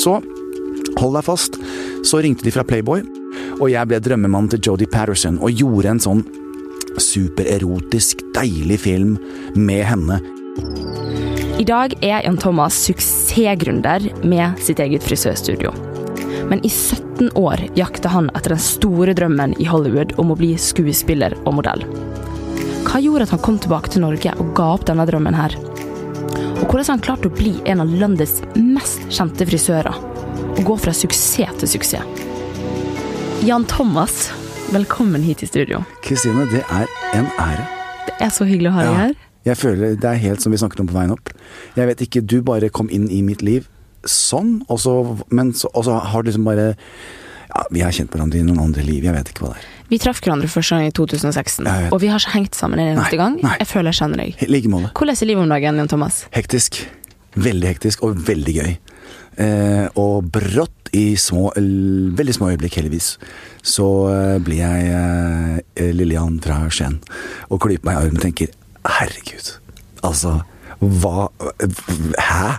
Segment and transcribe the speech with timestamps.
[0.00, 0.16] Så
[1.00, 1.58] hold deg fast.
[2.06, 3.04] Så ringte de fra Playboy,
[3.60, 6.22] og jeg ble drømmemannen til Jodie Patterson og gjorde en sånn
[7.00, 9.16] supererotisk, deilig film
[9.54, 10.20] med henne.
[11.60, 15.74] I dag er Jan Thomas suksessgründer med sitt eget frisørstudio.
[16.48, 20.54] Men i 17 år jakta han etter den store drømmen i Hollywood om å bli
[20.58, 21.84] skuespiller og modell.
[22.88, 25.54] Hva gjorde at han kom tilbake til Norge og ga opp denne drømmen her?
[26.70, 29.96] Hvordan har han klart å bli en av landets mest kjente frisører?
[30.54, 32.26] Og gå fra suksess til suksess?
[33.42, 34.28] Jan Thomas,
[34.70, 35.80] velkommen hit i studio.
[36.04, 37.66] Kristine, det er en ære.
[38.06, 38.98] Det er så hyggelig å ha deg Ja.
[39.00, 39.14] her.
[39.44, 41.30] Jeg føler Det er helt som vi snakket om på veien opp.
[41.74, 43.66] Jeg vet ikke, du bare kom inn i mitt liv
[44.04, 46.76] sånn, og så, men så, og så har du liksom bare
[47.50, 49.79] Ja, vi har kjent hverandre i noen andre liv, jeg vet ikke hva det er.
[49.90, 51.92] Vi traff hverandre første gang i 2016, Jeg vet.
[51.92, 53.40] og vi har ikke hengt sammen en eneste gang.
[53.42, 53.56] nei.
[53.58, 54.44] Jeg føler jeg kjenner deg.
[54.48, 54.92] Like måte.
[54.94, 56.26] Hvordan er livet om dagen, Jan Thomas?
[56.32, 56.86] Hektisk.
[57.34, 58.76] Veldig hektisk, og veldig gøy.
[59.40, 63.12] Eh, og brått, i små, veldig små øyeblikk heldigvis,
[63.62, 66.96] så eh, blir jeg eh, Lillian fra Skien
[67.48, 68.50] og klyper meg i armen og tenker
[68.98, 69.52] herregud,
[70.02, 70.40] altså
[70.80, 71.28] hva
[72.18, 72.56] Hæ?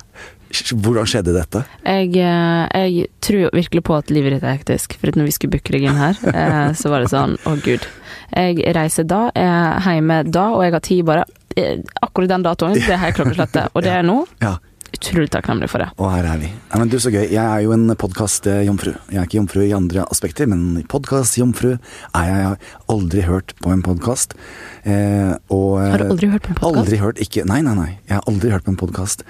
[0.51, 1.63] Hvordan skjedde dette?
[1.85, 5.55] Jeg, eh, jeg tror virkelig på at livet ditt er hektisk, for når vi skulle
[5.55, 7.87] booke deg inn her, eh, så var det sånn å gud.
[8.31, 11.25] Jeg reiser da, er hjemme da, og jeg har tid bare
[11.59, 12.75] eh, akkurat den datoen.
[12.79, 13.71] Det er helt klokkeslettet.
[13.75, 14.21] Og det er nå.
[14.43, 14.57] Ja,
[14.91, 15.87] Utrolig takknemlig for det.
[15.97, 16.49] og her er vi.
[16.51, 17.23] Ja, men du, Så gøy.
[17.31, 18.91] Jeg er jo en podkast-jomfru.
[19.11, 22.37] Jeg er ikke jomfru i andre aspekter, men podkast-jomfru er jeg.
[22.41, 22.57] Jeg har
[22.89, 24.35] aldri hørt på en podkast.
[24.83, 26.81] Eh, og, Har du aldri hørt på en podkast?
[26.83, 27.89] Aldri hørt, ikke Nei, nei, nei.
[28.09, 29.23] Jeg har aldri hørt på en podkast.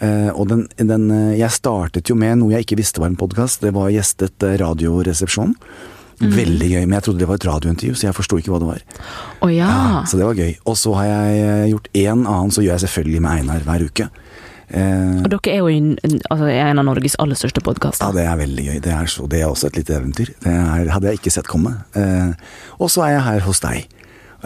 [0.00, 3.18] Eh, og den, den eh, Jeg startet jo med noe jeg ikke visste var en
[3.18, 3.64] podkast.
[3.66, 5.56] Det var gjestet eh, Radioresepsjonen.
[6.20, 6.32] Mm.
[6.36, 8.66] Veldig gøy, men jeg trodde det var et radiointervju, så jeg forsto ikke hva det
[8.68, 8.80] var.
[9.40, 10.02] Oh, ja.
[10.04, 10.50] Så det var gøy.
[10.68, 13.86] Og så har jeg eh, gjort én annen, så gjør jeg selvfølgelig med Einar hver
[13.88, 14.08] uke.
[14.70, 15.94] Eh, Og dere er jo en,
[16.30, 18.06] altså, en av Norges aller største podkaster.
[18.06, 18.80] ja, det er veldig gøy.
[18.84, 20.30] Det er, så, det er også et lite eventyr.
[20.44, 21.72] Det er, hadde jeg ikke sett komme.
[21.98, 22.32] Eh,
[22.78, 23.88] og så er jeg her hos deg.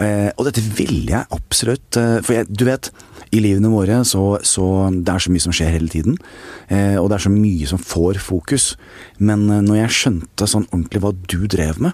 [0.01, 2.89] Eh, og dette ville jeg absolutt eh, For jeg, du vet,
[3.31, 6.17] i livene våre så, så Det er så mye som skjer hele tiden.
[6.67, 8.71] Eh, og det er så mye som får fokus.
[9.23, 11.93] Men eh, når jeg skjønte sånn ordentlig hva du drev med,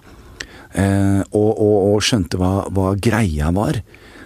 [0.74, 3.78] eh, og, og, og skjønte hva, hva greia var,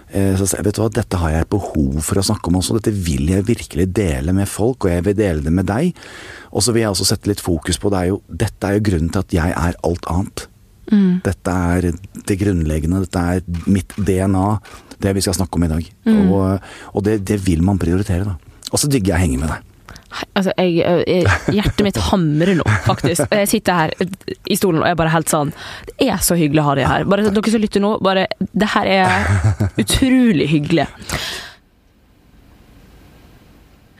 [0.07, 2.77] så jeg vet du hva, dette har jeg behov for å snakke om også.
[2.77, 5.97] Dette vil jeg virkelig dele med folk, og jeg vil dele det med deg.
[6.51, 8.85] Og så vil jeg også sette litt fokus på det er jo, Dette er jo
[8.87, 10.47] grunnen til at jeg er alt annet.
[10.87, 11.19] Mm.
[11.25, 11.89] Dette er
[12.27, 13.03] det grunnleggende.
[13.03, 14.47] Dette er mitt DNA.
[14.97, 15.89] Det vi skal snakke om i dag.
[16.07, 16.21] Mm.
[16.31, 18.61] Og, og det, det vil man prioritere, da.
[18.71, 19.73] Og så digger jeg å henge med deg.
[20.07, 23.27] Altså, jeg, hjertet mitt hamrer nå, faktisk.
[23.33, 23.93] Jeg sitter her
[24.47, 25.51] i stolen og er bare helt sånn
[25.97, 27.07] Det er så hyggelig å ha dere her.
[27.11, 30.87] Bare dere som lytter nå, bare Det her er utrolig hyggelig.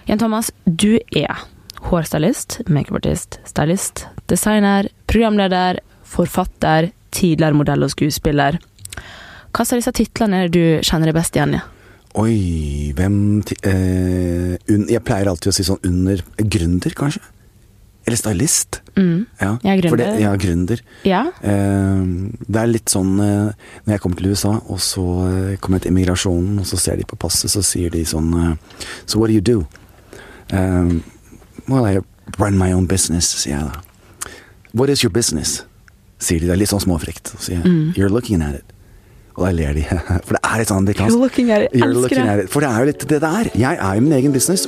[0.08, 1.44] Jan Thomas, du er
[1.90, 8.62] hårstylist, makeupartist, stylist, designer, programleder, forfatter, tidligere modell og skuespiller.
[9.52, 11.62] Hva slags titlene er det du kjenner deg best igjen i?
[12.18, 13.18] Oi, hvem
[13.62, 17.22] eh, un, Jeg pleier alltid å si sånn under Gründer, kanskje?
[18.08, 18.80] Eller stylist.
[18.96, 19.26] Mm.
[19.42, 19.98] Ja, Jeg er gründer.
[20.00, 20.82] det, ja, gründer.
[21.06, 21.26] Ja?
[21.44, 22.06] Eh,
[22.48, 23.50] det er litt sånn eh,
[23.84, 26.96] Når jeg kommer til USA, og så eh, kommer jeg til immigrasjonen, og så ser
[27.02, 29.68] de på passet, så sier de sånn eh, So what do you do?
[30.56, 31.04] Um,
[31.68, 32.00] well, I
[32.40, 34.32] run my own business, sier jeg da.
[34.74, 35.66] What is your business?
[36.24, 36.48] Sier de.
[36.48, 37.34] Det er litt sånn småfrekt.
[37.36, 37.94] Så sier jeg Mm.
[38.00, 38.74] You're looking at it.
[39.38, 39.84] Og da ler de.
[40.26, 41.14] For det er litt sånn amerikansk.
[41.14, 41.74] You're looking at it.
[41.78, 42.50] You're looking at it.
[42.50, 43.50] For det er jo litt det det er.
[43.54, 44.66] Jeg er jo min egen business.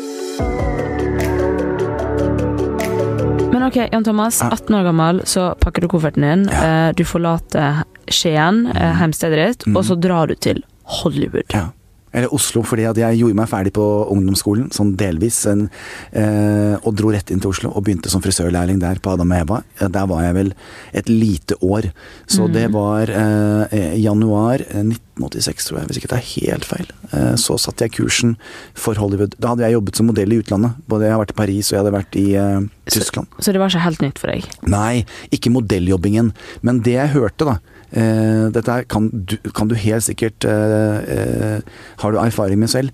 [3.49, 6.45] Men ok, Jan Thomas, 18 år gammel, så pakker du kofferten din.
[6.53, 6.61] Ja.
[6.89, 9.75] eh, Du forlater Skien, eh, hjemstedet ditt, Mm.
[9.77, 11.49] og så drar du til Hollywood.
[11.53, 11.69] Ja.
[12.13, 15.67] Eller Oslo, fordi at jeg gjorde meg ferdig på ungdomsskolen, sånn delvis, en,
[16.13, 19.37] eh, og dro rett inn til Oslo og begynte som frisørlærling der på Adam og
[19.43, 19.63] Eva.
[19.79, 20.53] Eh, Der var jeg vel
[20.93, 21.91] et lite år.
[22.27, 22.53] Så Mm.
[22.53, 26.87] det var eh, januar eh, 1986, tror jeg, hvis ikke det er helt feil.
[27.13, 28.37] Eh, så satte jeg kursen
[28.73, 29.35] for Hollywood.
[29.39, 30.73] Da hadde jeg jobbet som modell i utlandet.
[30.87, 33.27] Både jeg har vært i Paris og jeg hadde vært i eh, Tyskland.
[33.39, 34.45] Så det var ikke helt nytt for deg?
[34.65, 36.33] Nei, ikke modelljobbingen.
[36.63, 37.57] Men det jeg hørte, da
[37.91, 41.59] eh, Dette her kan du, kan du helt sikkert eh, eh,
[42.01, 42.89] Har du erfaring med selv?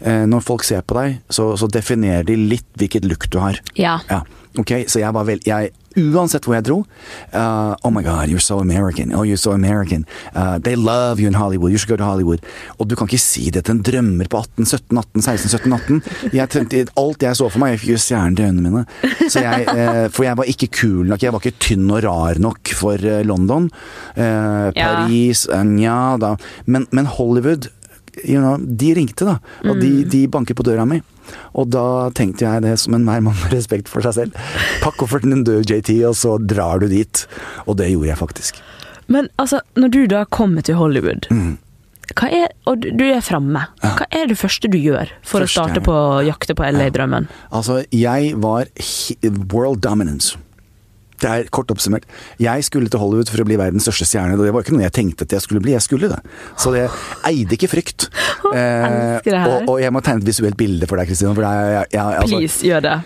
[0.00, 3.60] Eh, når folk ser på deg, så, så definerer de litt hvilket look du har.
[3.78, 3.98] Ja.
[4.10, 4.22] Ja,
[4.58, 6.78] ok, Så jeg var vel jeg, Uansett hvor jeg dro
[7.32, 9.14] uh, Oh my god, you're so American.
[9.14, 10.04] Oh, you're so American.
[10.34, 11.72] Uh, they love you in Hollywood.
[11.72, 12.44] You should go to Hollywood.
[12.78, 15.72] Og du kan ikke si det til en drømmer på 18, 17, 18, 16, 17,
[15.72, 16.02] 18.
[16.36, 18.84] Jeg tenkte, alt jeg så for meg, jeg fikk jo stjerner til øynene mine.
[19.32, 21.24] Så jeg, uh, for jeg var ikke kul nok.
[21.24, 23.70] Jeg var ikke tynn og rar nok for London.
[24.16, 24.70] Ja.
[24.76, 26.34] Paris, eh, nja da.
[26.66, 27.70] Men, men Hollywood
[28.24, 29.38] you know, de ringte, da.
[29.68, 30.08] Og de, Mm.
[30.10, 31.02] de banket på døra mi.
[31.54, 34.32] Og da tenkte jeg det som enhver mann med respekt for seg selv.
[34.82, 37.26] Pakk kofferten din død, JT, og så drar du dit.
[37.66, 38.60] Og det gjorde jeg faktisk.
[39.08, 41.58] Men altså, når du da kommer til Hollywood, Mm.
[42.14, 45.48] hva er, og du- er framme, hva er det første du gjør for Første å
[45.66, 47.28] starte på å jakte på LA-drømmen?
[47.52, 48.66] Altså, jeg var
[49.52, 50.36] world dominance.
[51.22, 52.06] Det er kort oppsummert.
[52.42, 54.36] Jeg skulle til Hollywood for å bli verdens største stjerne.
[54.36, 56.20] Og det var ikke noe jeg tenkte at jeg skulle bli, jeg skulle det.
[56.60, 56.86] Så det
[57.28, 58.08] eide ikke frykt.
[58.56, 59.20] her.
[59.48, 61.34] og, og jeg må tegne et visuelt bilde for deg, Kristine.
[61.36, 62.96] Jeg, altså, Please, gjør det.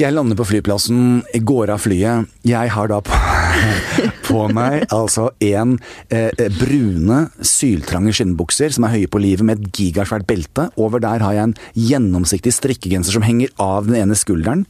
[0.00, 2.30] jeg lander på flyplassen, går av flyet.
[2.46, 3.22] Jeg har da på,
[4.28, 5.76] på meg altså en
[6.12, 10.68] eh, brune, syltrange skinnbukser som er høye på livet med et gigasvært belte.
[10.80, 14.66] Over der har jeg en gjennomsiktig strikkegenser som henger av den ene skulderen.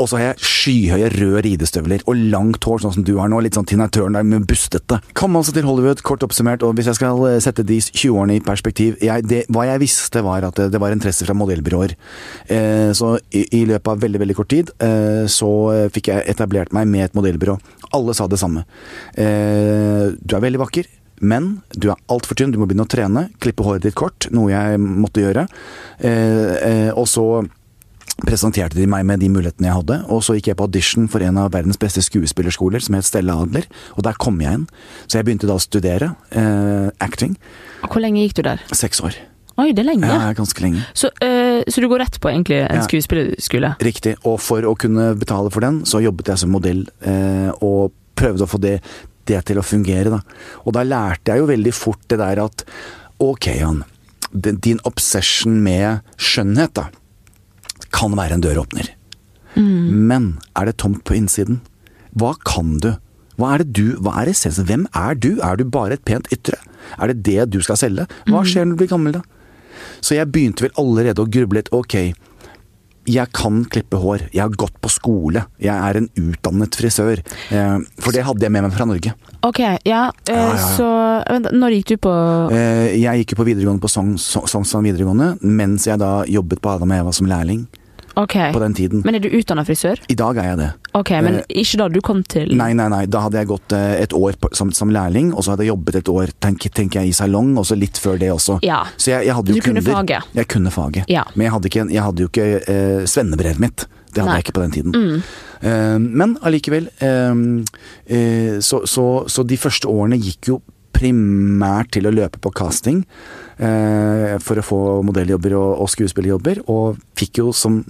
[0.00, 3.40] Og så har jeg skyhøye røde ridestøvler og langt hår, sånn som du har nå.
[3.44, 5.00] Litt sånn Tina Turner med bustete.
[5.18, 6.64] Kom altså til Hollywood, kort oppsummert.
[6.66, 10.24] Og hvis jeg skal eh, sette de 20-årene i perspektiv jeg, det, Hva jeg visste,
[10.24, 11.96] var at det, det var interesse fra modellbyråer.
[12.56, 16.26] Eh, så i, i løpet av veldig, veldig kort tid eh, så eh, fikk jeg
[16.32, 17.58] etablert meg med et modellbyrå.
[17.96, 18.64] Alle sa det samme.
[19.14, 20.90] Eh, du er veldig vakker.
[21.22, 23.28] Men du er altfor tynn, du må begynne å trene.
[23.42, 25.46] Klippe håret ditt kort, noe jeg måtte gjøre.
[26.02, 27.44] Eh, eh, og så
[28.26, 31.24] presenterte de meg med de mulighetene jeg hadde, og så gikk jeg på audition for
[31.24, 33.66] en av verdens beste skuespillerskoler, som het Stella Adler,
[33.96, 34.68] og der kom jeg inn.
[35.06, 37.38] Så jeg begynte da å studere eh, acting.
[37.86, 38.66] Hvor lenge gikk du der?
[38.74, 39.16] Seks år.
[39.62, 40.08] Oi, det er lenge.
[40.10, 40.82] Ja, ganske lenge.
[40.98, 42.86] Så, eh, så du går rett på egentlig en Ja.
[42.86, 43.76] skuespillerskole?
[43.78, 44.16] Riktig.
[44.26, 48.42] Og for å kunne betale for den, så jobbet jeg som modell, eh, og prøvde
[48.46, 48.80] å få det,
[49.26, 50.20] det til å fungere, da.
[50.66, 52.64] Og da lærte jeg jo veldig fort det der at
[53.20, 53.84] ok, Jan.
[54.34, 56.88] din- obsession med skjønnhet, da,
[57.92, 58.88] kan være en døråpner.
[59.54, 61.60] Men er det tomt på innsiden?
[62.16, 62.96] Hva kan du?
[63.38, 64.64] Hva er det du, hva er essensen?
[64.68, 65.38] Hvem er du?
[65.42, 66.56] Er du bare et pent ytre?
[66.98, 68.06] Er det det du skal selge?
[68.28, 69.22] Hva skjer når du blir gammel, da?
[70.00, 71.68] Så jeg begynte vel allerede å gruble litt.
[71.72, 72.12] Ok,
[73.04, 74.28] jeg kan klippe hår.
[74.32, 75.44] Jeg har gått på skole.
[75.58, 77.18] Jeg er en utdannet frisør.
[77.50, 79.14] Eh, for det hadde jeg med meg fra Norge.
[79.42, 80.68] Ok, ja, eh, Ja, ja, ja.
[80.76, 80.88] så
[81.28, 82.12] vent, Når gikk du på
[82.52, 86.60] Eh, jeg gikk jo på videregående på Sogn- Sogn- Sognsvann videregående, mens jeg da jobbet
[86.62, 87.66] på Adam og Eva som lærling
[88.14, 88.34] Ok.
[88.52, 89.02] på den tiden.
[89.04, 90.00] Men er du utdanna frisør?
[90.12, 90.70] I dag er jeg det.
[90.94, 93.06] Ok, men Eh, ikke da du kom til Nei, nei, nei.
[93.06, 95.72] Da hadde jeg gått eh, et år på, som, som lærling, og så hadde jeg
[95.72, 98.58] jobbet et år tenker, tenker jeg, i salong, og så litt før det også.
[98.62, 98.82] Ja.
[98.96, 99.96] Så jeg, jeg hadde jo Du kunne kunder.
[100.02, 100.36] faget.
[100.36, 101.04] Jeg kunne faget.
[101.08, 101.24] Ja.
[101.34, 103.86] Men jeg hadde, ikke, jeg hadde jo ikke eh, svennebrevet mitt.
[104.12, 104.36] Det hadde Nei.
[104.42, 104.92] jeg ikke på den tiden.
[104.92, 105.22] Mm.
[105.62, 110.60] Eh, men allikevel eh, så, så, så de første årene gikk jo
[111.02, 113.02] primært til å løpe på casting
[113.58, 117.82] eh, for å få modelljobber og, og skuespillerjobber, og fikk jo som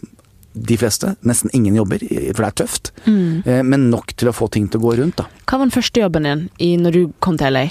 [0.52, 2.92] de fleste nesten ingen jobber, for det er tøft.
[3.06, 3.42] Mm.
[3.44, 5.28] Eh, men nok til å få ting til å gå rundt, da.
[5.46, 7.66] Hva var den første jobben din i, når du kom til LA?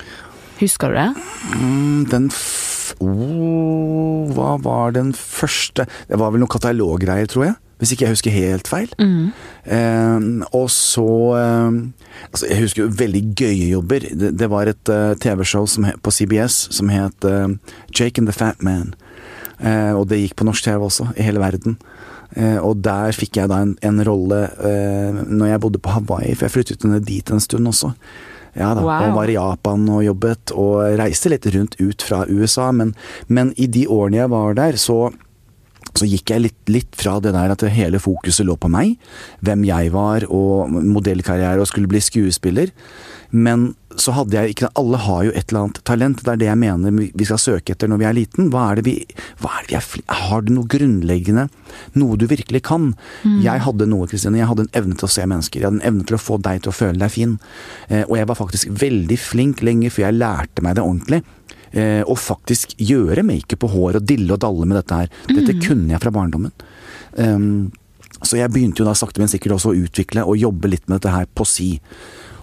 [0.62, 1.10] Husker du det?
[1.58, 7.56] Mm, den f oh, Hva var den første Det var vel noen kataloggreier, tror jeg.
[7.82, 8.92] Hvis ikke jeg husker helt feil.
[9.02, 9.32] Mm.
[9.66, 11.08] Eh, og så
[11.40, 11.80] eh,
[12.30, 14.06] altså Jeg husker jo veldig gøye jobber.
[14.06, 15.66] Det, det var et uh, TV-show
[15.98, 17.50] på CBS som het uh,
[17.90, 18.94] Jake and the Fat Man.
[19.58, 21.80] Uh, og det gikk på norsk TV også, i hele verden.
[22.64, 24.38] Og der fikk jeg da en, en rolle
[25.28, 27.90] når jeg bodde på Hawaii, for jeg flyttet ned dit en stund også.
[28.56, 29.10] Ja da, Wow.
[29.10, 32.70] og var i Japan og jobbet, og reiste litt rundt ut fra USA.
[32.72, 32.94] Men,
[33.28, 35.10] men i de årene jeg var der, så
[35.98, 38.96] så gikk jeg litt, litt fra det der at hele fokuset lå på meg,
[39.44, 42.72] hvem jeg var og modellkarriere og skulle bli skuespiller.
[43.32, 46.22] Men så hadde jeg ikke Alle har jo et eller annet talent.
[46.24, 48.50] Det er det jeg mener vi skal søke etter når vi er liten.
[48.52, 51.48] Hva er det vi, er det vi Har du noe grunnleggende?
[52.00, 52.92] Noe du virkelig kan?
[53.44, 54.40] Jeg hadde noe, Kristine.
[54.40, 55.60] Jeg hadde en evne til å se mennesker.
[55.60, 57.38] Jeg hadde en evne til å få deg til å føle deg fin.
[57.88, 61.24] Eh, og jeg var faktisk veldig flink lenge før jeg lærte meg det ordentlig.
[61.72, 65.14] Eh, og faktisk gjøre makeup og hår og dille og dalle med dette her.
[65.32, 66.52] Dette kunne jeg fra barndommen.
[67.16, 67.72] Um,
[68.22, 71.00] så jeg begynte jo da sakte, men sikkert også å utvikle og jobbe litt med
[71.00, 71.72] dette her på si.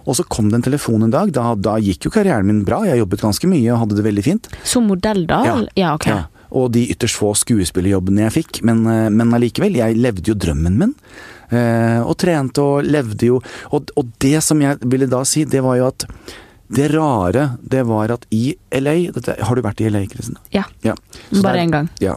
[0.09, 1.31] Og så kom det en telefon en dag.
[1.35, 2.81] Da, da gikk jo karrieren min bra.
[2.87, 4.49] Jeg jobbet ganske mye og hadde det veldig fint.
[4.67, 5.43] Som modell, da?
[5.45, 5.55] Ja.
[5.77, 6.09] ja ok.
[6.09, 8.61] Ja, og de ytterst få skuespillerjobbene jeg fikk.
[8.65, 10.95] Men, eh, men allikevel, jeg levde jo drømmen min.
[11.49, 13.39] Eh, og trente og levde jo
[13.73, 16.05] og, og det som jeg ville da si, det var jo at
[16.69, 20.37] det rare, det var at i LA dette, Har du vært i LA, Kristin?
[20.53, 20.63] Ja.
[20.85, 20.95] Ja.
[21.41, 21.89] Bare én gang.
[22.03, 22.15] Ja.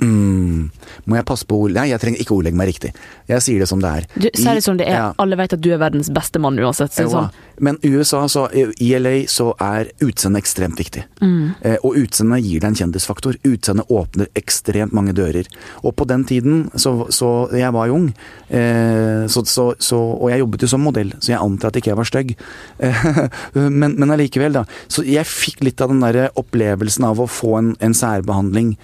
[0.00, 0.70] Mm.
[1.08, 1.74] Må jeg passe på ord...
[1.74, 2.92] Nei, jeg trenger ikke ordlegge meg riktig.
[3.28, 4.06] Jeg sier det som det er.
[4.14, 4.98] Du, Si det som det er.
[4.98, 5.08] Ja.
[5.22, 6.94] Alle vet at du er verdens beste mann uansett.
[6.94, 7.10] Sånn.
[7.12, 7.30] Sånn.
[7.64, 11.02] Men i USA, så, i LA, så er utseendet ekstremt viktig.
[11.20, 11.54] Mm.
[11.66, 13.38] Eh, og utseendet gir deg en kjendisfaktor.
[13.48, 15.48] Utseendet åpner ekstremt mange dører.
[15.82, 18.08] Og på den tiden, så, så jeg var jo ung,
[18.54, 21.92] eh, så, så, så, og jeg jobbet jo som modell, så jeg antar at ikke
[21.92, 22.34] jeg var stygg.
[22.78, 23.04] Eh,
[23.80, 24.64] men, men allikevel, da.
[24.86, 28.74] Så jeg fikk litt av den der opplevelsen av å få en, en særbehandling.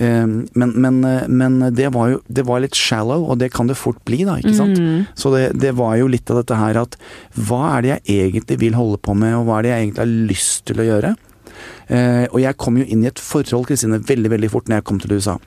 [0.00, 0.26] Eh,
[0.62, 3.76] men, men, eh, men det var jo det var litt shallow, og det kan det
[3.80, 4.38] fort bli, da.
[4.40, 4.78] ikke sant?
[4.78, 5.04] Mm.
[5.18, 6.96] Så det, det var jo litt av dette her at
[7.36, 10.04] hva er det jeg egentlig vil holde på med, og hva er det jeg egentlig
[10.06, 11.14] har lyst til å gjøre?
[11.92, 14.88] Eh, og jeg kom jo inn i et forhold, Kristine, veldig, veldig fort når jeg
[14.88, 15.38] kom til USA.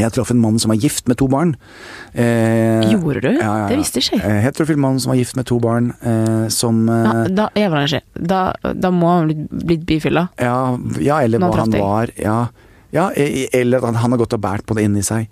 [0.00, 1.54] Jeg traff en mann som var gift med to barn.
[2.14, 3.30] Eh, Gjorde du?
[3.34, 3.66] ja, ja, ja.
[3.68, 4.24] Det visste ikke jeg.
[4.24, 7.50] Eh, Heterofil mann som var gift med to barn, eh, som eh, da
[8.14, 8.40] Da,
[8.72, 10.28] da må han blitt, bifilla.
[10.40, 12.12] ja, ja, eller hva han var.
[12.16, 12.46] Ja,
[12.94, 15.28] ja, eller at han har gått og båret på det inni seg.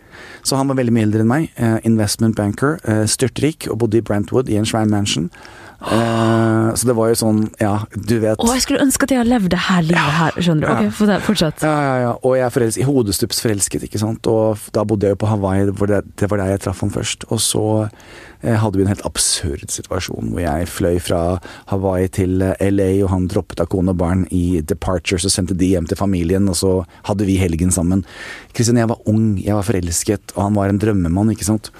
[0.46, 1.48] Så han var veldig mye eldre enn meg.
[1.56, 5.30] Eh, investment banker, eh, styrtrik, og bodde i Brentwood i en svær mansion.
[5.78, 8.40] Eh, så det var jo sånn, ja, du vet.
[8.42, 10.70] Å, jeg skulle ønske at jeg hadde levd det her livet her, skjønner du.
[10.88, 10.88] Ja.
[10.90, 11.62] Ok, fortsett.
[11.62, 12.14] Ja, ja, ja.
[12.18, 14.26] Og jeg er forelsket, hodestups forelsket, ikke sant.
[14.30, 16.92] Og da bodde jeg jo på Hawaii, hvor det, det var der jeg traff han
[16.94, 17.28] først.
[17.30, 21.22] Og så eh, hadde vi en helt absurd situasjon hvor jeg fløy fra
[21.70, 25.56] Hawaii til eh, LA, og han droppet av kone og barn i Departure, så sendte
[25.58, 26.74] de hjem til familien, og så
[27.06, 28.02] hadde vi helgen sammen.
[28.50, 31.70] Kristin, jeg var ung, jeg var forelsket, og han var en drømmemann, ikke sant.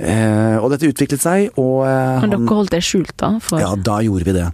[0.00, 3.34] Eh, og dette utviklet seg, og eh, Men han dere holdt det skjult, da?
[3.44, 4.46] For, ja, da gjorde vi det.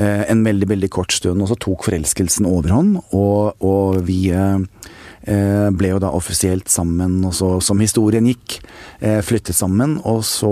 [0.00, 4.24] Eh, en veldig, veldig kort stund, og så tok forelskelsen overhånd, og, og vi
[5.20, 8.54] ble jo da offisielt sammen, og så som historien gikk,
[9.04, 10.48] eh, flyttet sammen, og så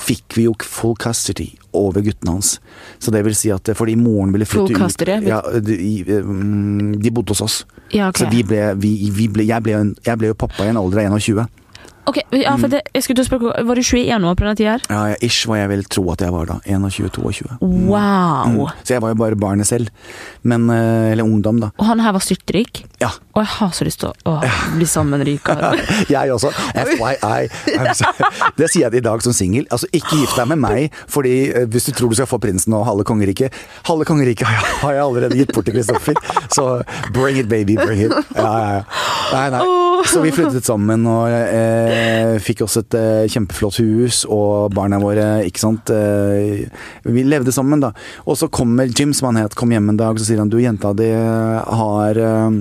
[0.00, 2.54] fikk vi jo full custody over guttene hans.
[2.98, 5.18] Så det vil si at fordi moren ville flytte Full custody?
[5.20, 5.76] ut Ja, de,
[6.24, 7.58] mm, de bodde hos oss.
[7.92, 8.24] Ja, okay.
[8.24, 10.80] Så vi ble, vi, vi ble, jeg, ble, en- jeg ble jo pappa i en
[10.80, 11.46] alder av 21.
[12.08, 14.56] Ok, ja, for det, jeg skulle til å spørre, Var du 21 år på den
[14.56, 14.78] tida?
[14.88, 16.56] Ja, jeg- ish hva jeg vil tro at jeg var da.
[16.66, 17.58] 21-22.
[17.60, 18.46] Wow!
[18.48, 18.72] Mm.
[18.84, 19.90] Så jeg var jo bare barnet selv.
[20.42, 21.70] Men, eh, eller ungdom, da.
[21.78, 22.84] Og han her var styrtrik?
[23.00, 23.10] Ja.
[23.34, 24.40] Og jeg har så lyst til å å,
[24.76, 25.26] bli sammen med.
[26.10, 26.50] Jeg også.
[26.74, 27.48] FYI.
[28.60, 29.66] Det sier jeg i dag som singel.
[29.70, 32.74] Altså, ikke gift deg med meg, fordi eh, hvis du tror du skal få prinsen
[32.76, 33.54] og halve kongeriket
[33.88, 36.18] Halve kongeriket har jeg, har jeg allerede gitt bort til Kristoffer,
[36.52, 36.66] så
[37.14, 38.14] bring it, baby, bring it.
[38.36, 38.82] Ja, ja, ja.
[39.30, 39.62] Nei, nei.
[40.10, 41.89] Så vi flyttet sammen og eh,
[42.44, 45.92] fikk oss et eh, kjempeflott hus og barna våre, ikke sant.
[45.94, 46.66] Eh,
[47.06, 47.92] vi levde sammen, da.
[48.26, 50.60] Og så kommer Jim, som han het, kom hjem en dag, så sier han du,
[50.62, 52.60] jenta di har eh,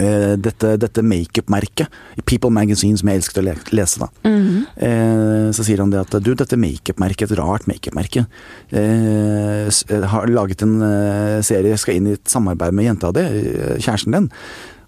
[0.00, 4.00] eh, dette, dette makeup-merket i People Magazine, som jeg elsket å le lese.
[4.02, 4.08] da.
[4.28, 4.66] Mhm.
[4.76, 8.26] Eh, så sier han det at du, dette makeup-merket, et rart makeup-merke,
[8.72, 13.20] eh, eh, har laget en eh, serie, skal inn i et samarbeid med jenta di,
[13.20, 14.30] eh, kjæresten din.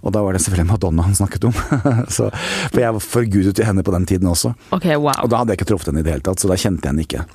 [0.04, 1.56] Og da var det selvfølgelig Madonna han snakket om.
[2.16, 2.28] så,
[2.68, 4.52] for jeg forgudet jo henne på den tiden også.
[4.76, 5.16] Okay, wow.
[5.24, 6.92] Og da hadde jeg ikke truffet henne i det hele tatt, så da kjente jeg
[6.92, 7.26] henne ikke.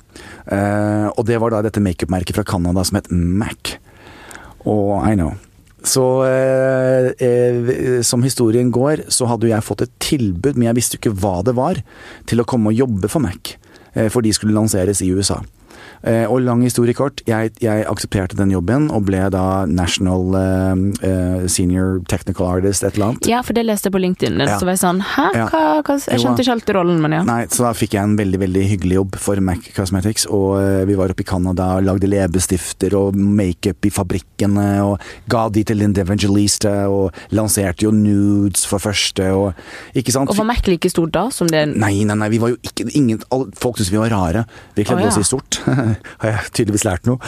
[0.46, 3.76] Uh, og det var da dette makeup-merket fra Canada som het Mac.
[4.68, 5.34] Og I know.
[5.82, 10.76] Så eh, eh, som historien går, så hadde jo jeg fått et tilbud, men jeg
[10.76, 11.80] visste jo ikke hva det var,
[12.28, 13.54] til å komme og jobbe for Mac.
[13.94, 15.40] Eh, for de skulle lanseres i USA.
[16.00, 21.44] Eh, og lang historie kort, jeg, jeg aksepterte den jobben og ble da National eh,
[21.50, 23.28] Senior Technical Artist, et eller annet.
[23.28, 24.40] Ja, for det leste jeg på LinkedIn.
[24.40, 24.56] Ja.
[24.56, 25.26] Så var jeg sånn Hæ?
[25.36, 25.46] Ja.
[25.52, 27.20] Hva, hva, jeg skjønte ikke helt rollen, men ja.
[27.28, 30.24] Nei, så da fikk jeg en veldig veldig hyggelig jobb for Mac Cosmetics.
[30.32, 34.68] Og eh, vi var oppe i Canada og lagde leppestifter og makeup i fabrikkene.
[34.86, 34.96] Og
[35.30, 39.28] ga de til Linda Evangelista og lanserte jo nudes for første.
[39.36, 39.52] Og,
[39.92, 40.32] ikke sant?
[40.32, 42.88] Og var Mac like stort da som det Nei, nei, nei, vi var jo ikke
[42.96, 43.20] ingen,
[43.60, 44.46] Folk syntes vi var rare.
[44.76, 45.12] Vi kledde oh, ja.
[45.12, 45.60] oss i stort.
[46.22, 47.18] Har jeg tydeligvis lært noe,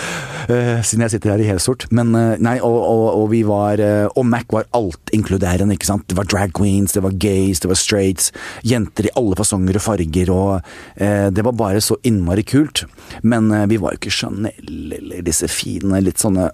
[0.48, 1.86] eh, siden jeg sitter her i helsort.
[1.94, 5.90] Men eh, nei, og, og, og vi var eh, Og Mac var alt inkluderende, ikke
[5.90, 6.06] sant.
[6.10, 8.32] Det var drag queens, det var gays, det var straights.
[8.66, 10.72] Jenter i alle fasonger og farger, og
[11.32, 12.84] det var bare så innmari kult.
[13.26, 16.50] Men vi var jo ikke Chanel eller disse fine, litt sånne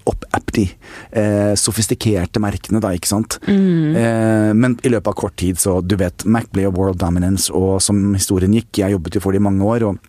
[1.12, 3.38] eh, sofistikerte merkene, da, ikke sant.
[3.48, 7.52] Eh, men i løpet av kort tid, så du vet, Mac ble jo world dominance,
[7.52, 9.88] og som historien gikk, jeg jobbet jo for det i mange år.
[9.90, 10.07] og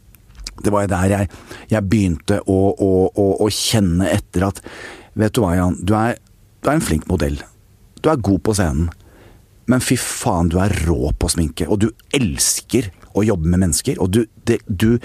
[0.65, 1.29] det var der jeg,
[1.71, 4.63] jeg begynte å, å, å, å kjenne etter at
[5.19, 5.73] Vet du hva, Jan.
[5.83, 6.19] Du er,
[6.63, 7.39] du er en flink modell.
[7.99, 8.87] Du er god på scenen.
[9.69, 11.67] Men fy faen, du er rå på sminke.
[11.67, 12.87] Og du elsker
[13.17, 13.99] å jobbe med mennesker.
[14.01, 14.97] Og du, det, du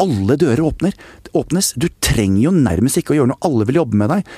[0.00, 0.94] Alle dører åpner.
[1.36, 1.72] Åpnes.
[1.76, 3.42] Du trenger jo nærmest ikke å gjøre noe.
[3.48, 4.30] Alle vil jobbe med deg.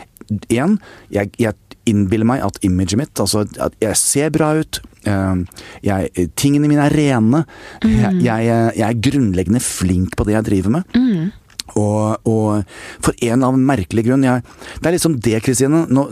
[0.57, 0.79] Én,
[1.15, 4.81] jeg, jeg innbiller meg at imaget mitt, altså at jeg ser bra ut.
[5.07, 7.45] Eh, Jeg, tingene mine er rene.
[7.85, 11.33] Jeg, jeg, jeg er grunnleggende flink på det jeg driver med.
[11.79, 12.65] Og, og
[12.99, 14.43] for en eller annen merkelig grunn jeg,
[14.83, 15.85] Det er liksom det, Kristine.
[15.87, 16.09] Nå,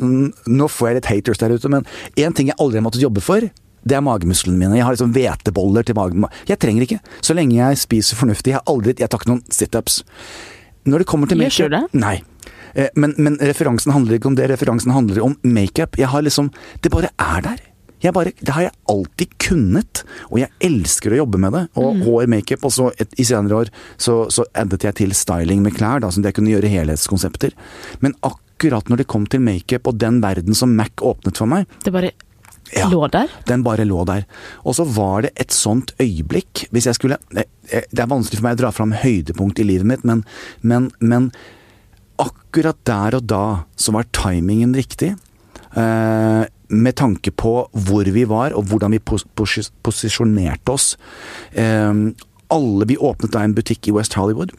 [0.47, 1.83] nå får jeg litt haters der ute, men
[2.15, 3.43] én ting jeg aldri har måttet jobbe for,
[3.89, 4.77] Det er magemusklene mine.
[4.79, 6.27] Jeg har liksom hveteboller til magen.
[6.47, 7.01] Jeg trenger ikke.
[7.25, 8.53] Så lenge jeg spiser fornuftig.
[8.53, 10.03] Jeg har aldri Jeg tar ikke noen situps.
[10.87, 12.01] Når det kommer til Gjør makeup du det?
[12.07, 12.17] Nei.
[12.75, 14.47] Eh, Men, men referansen handler ikke om det.
[14.51, 15.97] Referansen handler om makeup.
[15.99, 16.53] Jeg har liksom
[16.83, 17.59] Det bare er der.
[18.03, 21.65] Jeg bare, det har jeg alltid kunnet, og jeg elsker å jobbe med det.
[21.83, 25.65] Og hår, makeup, og så et, i senere år så, så addet jeg til styling
[25.65, 27.57] med klær, da, sånn at jeg kunne gjøre helhetskonsepter.
[28.05, 31.67] Men akkurat når det kom til makeup og den verden som Mac åpnet for meg,
[31.85, 32.13] Det bare
[32.77, 32.85] Ja.
[32.93, 33.29] lå der?
[33.49, 34.27] den bare lå der.
[34.65, 38.45] Og så var det et sånt øyeblikk Hvis jeg skulle Det det er vanskelig for
[38.45, 40.23] meg å dra fram høydepunkt i livet mitt, men,
[40.63, 41.31] men, men
[42.19, 43.43] akkurat der og da
[43.77, 45.15] så var timingen riktig.
[45.77, 50.97] Eh, med tanke på hvor vi var, og hvordan vi pos pos posisjonerte oss.
[51.57, 52.15] Um,
[52.53, 54.55] alle Vi åpnet da en butikk i West Hollywood.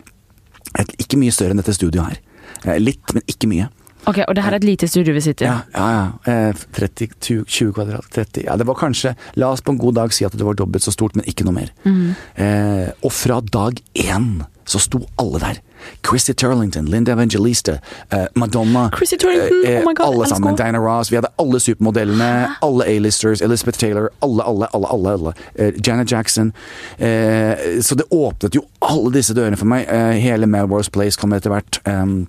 [0.77, 2.19] Et, ikke mye større enn dette studioet her.
[2.65, 3.69] Uh, litt, men ikke mye.
[4.07, 5.49] Ok, Og det her er et lite studio vi sitter i.
[5.49, 5.87] Ja, ja.
[6.25, 6.49] ja.
[6.49, 8.09] Uh, 30, 20, 20 kvadrat.
[8.15, 8.45] 30.
[8.47, 10.85] Ja, det var kanskje La oss på en god dag si at det var dobbelt
[10.85, 11.73] så stort, men ikke noe mer.
[11.85, 12.13] Mm.
[12.39, 14.31] Uh, og fra dag én
[14.69, 15.61] så sto alle der.
[16.03, 17.79] Chrissy Turlington, Linda Evangelista,
[18.11, 20.55] eh, Madonna Chrissy Turlington, eh, oh my God, Alle sammen.
[20.55, 21.09] Diana Ross.
[21.11, 22.47] Vi hadde alle supermodellene.
[22.61, 23.41] Alle A-listers.
[23.41, 24.09] Elizabeth Taylor.
[24.21, 24.87] Alle, alle, alle.
[24.91, 25.33] alle, alle.
[25.55, 26.53] Eh, Janet Jackson.
[26.97, 29.85] Eh, så det åpnet jo alle disse dørene for meg.
[29.89, 31.79] Eh, hele Melrose Place kom etter hvert.
[31.87, 32.27] Um,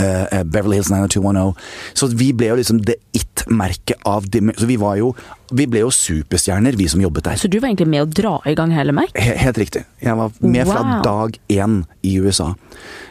[0.00, 1.54] eh, eh, Beverly Hills 90210.
[1.94, 5.14] Så vi ble jo liksom det it-merket av dim- Så vi var jo
[5.52, 7.40] Vi ble jo superstjerner, vi som jobbet der.
[7.40, 9.12] Så du var egentlig med å dra i gang hele Mac?
[9.18, 9.84] He helt riktig.
[10.02, 12.52] Jeg var med fra dag én i USA.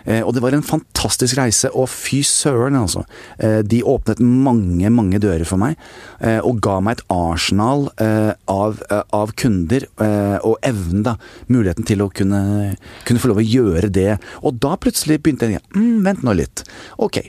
[0.05, 3.03] Eh, og det var en fantastisk reise, og fy søren, altså.
[3.37, 5.77] Eh, de åpnet mange, mange dører for meg,
[6.19, 11.17] eh, og ga meg et arsenal eh, av, eh, av kunder, eh, og evnen, da.
[11.51, 12.73] Muligheten til å kunne,
[13.07, 14.15] kunne få lov å gjøre det.
[14.41, 16.65] Og da plutselig begynte jeg mm, Vent nå litt.
[17.01, 17.21] Ok.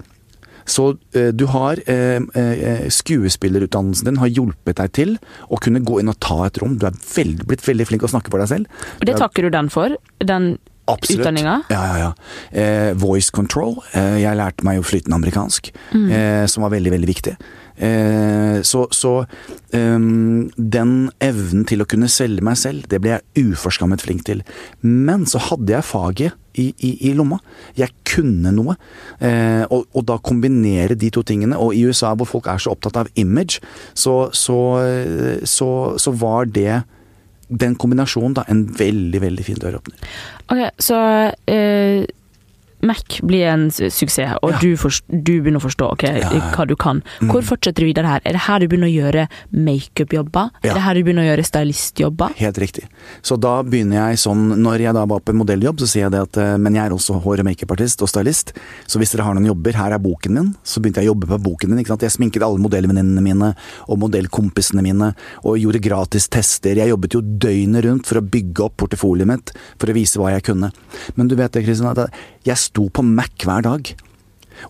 [0.68, 5.16] Så eh, du har eh, eh, Skuespillerutdannelsen din har hjulpet deg til
[5.48, 6.76] å kunne gå inn og ta et rom.
[6.78, 8.84] Du er veld, blitt veldig flink å snakke for deg selv.
[9.00, 9.96] Og det takker du den for?
[10.22, 10.54] Den
[10.90, 11.20] Absolutt.
[11.20, 11.62] utdanninga?
[11.70, 12.12] Ja, ja, ja.
[12.50, 13.76] Eh, voice control.
[13.94, 17.36] Eh, jeg lærte meg jo flytende amerikansk, eh, som var veldig, veldig viktig.
[17.76, 19.24] Eh, så så
[19.72, 24.42] um, den evnen til å kunne selge meg selv, det ble jeg uforskammet flink til.
[24.82, 27.38] Men så hadde jeg faget i, i, i lomma.
[27.78, 28.76] Jeg kunne noe.
[29.20, 32.74] Eh, og, og da kombinere de to tingene, og i USA hvor folk er så
[32.74, 33.62] opptatt av image,
[33.94, 36.82] så, så, eh, så, så var det
[37.60, 40.10] den kombinasjonen da en veldig, veldig fin døråpner.
[40.52, 40.98] Ok, så
[41.50, 42.04] eh,
[42.82, 44.58] Mac blir en suksess, og Ja.
[44.58, 46.30] du, du begynner å forstå okay, ja.
[46.56, 47.02] hva du kan.
[47.20, 48.20] Hvor fortsetter du videre her?
[48.26, 50.50] Er det her du begynner å gjøre makeup-jobber?
[50.62, 52.34] Er det her du begynner å gjøre stylistjobber?
[52.40, 52.84] Helt riktig.
[53.22, 56.22] Så da begynner jeg sånn Når jeg da var på modelljobb, så sier jeg det
[56.26, 58.52] at eh, Men jeg er også hår- og makeupartist og stylist,
[58.90, 60.50] så hvis dere har noen jobber, her er boken min.
[60.66, 61.80] Så begynte jeg å jobbe på boken min.
[61.82, 62.04] ikke sant?
[62.06, 63.52] Jeg sminket alle modellvenninnene mine
[63.88, 65.12] og modellkompisene mine,
[65.46, 66.76] og gjorde gratis tester.
[66.82, 70.32] Jeg jobbet jo døgnet rundt for å bygge opp portefolioet mitt, for å vise hva
[70.34, 70.72] jeg kunne.
[71.16, 72.12] Men du vet det, Kristin, at
[72.46, 73.94] jeg sto på Mac hver dag.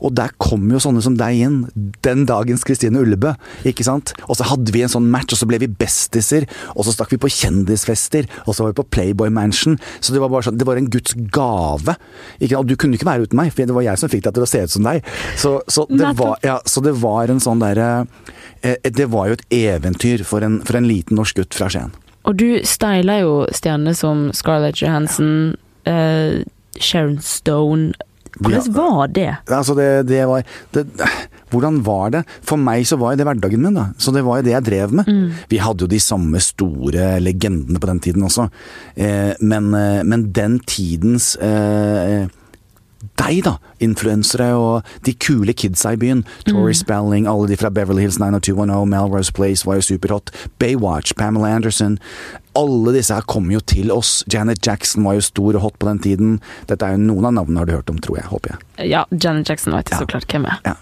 [0.01, 1.59] Og der kom jo sånne som deg inn.
[2.05, 3.35] Den dagens Kristine Ullebø.
[3.69, 4.15] ikke sant?
[4.29, 6.47] Og så hadde vi en sånn match, og så ble vi bestiser.
[6.77, 9.79] Og så stakk vi på kjendisfester, og så var vi på Playboy Mansion.
[10.01, 11.97] Så det var bare sånn, det var en Guds gave.
[12.39, 12.61] Ikke?
[12.61, 14.47] Og du kunne ikke være uten meg, for det var jeg som fikk deg til
[14.47, 15.11] å se ut som deg.
[15.37, 17.91] Så, så, det, var, ja, så det var en sånn derre
[18.63, 21.93] eh, Det var jo et eventyr for en, for en liten norsk gutt fra Skien.
[22.29, 25.57] Og du styla jo stjerner som Scarlett Johansson,
[25.91, 26.43] eh,
[26.81, 27.93] Sharon Stone.
[28.41, 28.73] Hvordan Ja.
[28.73, 29.37] var det?
[29.49, 30.87] Altså det, det var det,
[31.53, 32.23] Hvordan var det?
[32.41, 33.91] For meg så var jo det hverdagen min, da.
[34.01, 35.05] Så det var jo det jeg drev med.
[35.51, 38.49] Vi hadde jo de samme store legendene på den tiden også.
[38.97, 42.25] Eh, men, eh, men den tidens eh,
[43.21, 43.59] deg, da.
[43.85, 46.25] Influensere og de kule kidsa i byen.
[46.49, 50.31] Tori Spelling, alle de fra Beverly Hills 90210, Melrose Place var jo superhot.
[50.59, 51.99] Baywatch, Pamela Anderson.
[52.59, 54.23] Alle disse her kommer jo til oss.
[54.29, 56.33] Janet Jackson var jo stor og hot på den tiden.
[56.69, 58.27] Dette er jo Noen av navnene har du hørt om, tror jeg.
[58.29, 58.91] Håper jeg.
[58.93, 60.03] Ja, Janet Jackson vet jeg Ja.
[60.05, 60.59] så klart hvem er.
[60.69, 60.75] Ja.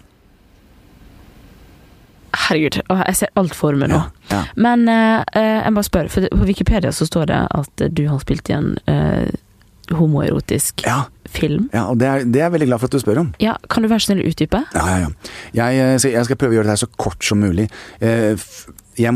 [2.30, 3.98] Herregud, jeg ser alt for meg nå.
[4.30, 4.40] Ja, ja.
[4.54, 8.50] Men eh, jeg bare spør, for på Wikipedia så står det at du har spilt
[8.52, 9.26] i en uh,
[9.98, 11.66] homoerotisk Ja, film.
[11.74, 13.32] ja og det er, det er jeg veldig glad for at du spør om.
[13.42, 14.62] Ja, kan du være snill å utdype?
[14.76, 15.32] Ja, ja, ja.
[15.74, 17.66] Jeg, jeg skal prøve å gjøre det her så kort som mulig.
[17.98, 18.38] Uh,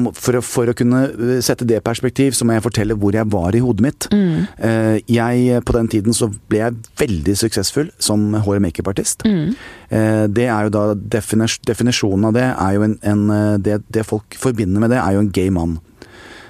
[0.00, 3.12] må, for, å, for å kunne eh, sette det perspektiv, så må jeg fortelle hvor
[3.12, 4.06] jeg var i hodet mitt.
[4.14, 4.46] Mm.
[4.56, 9.26] Eh, Jeg, På den tiden så ble jeg veldig suksessfull som hår- og makeupartist.
[9.28, 9.52] Mm.
[9.90, 13.24] Eh, Det er jo da definis, Definisjonen av det er jo en, en
[13.60, 15.76] det, det folk forbinder med det, er jo en gay mann.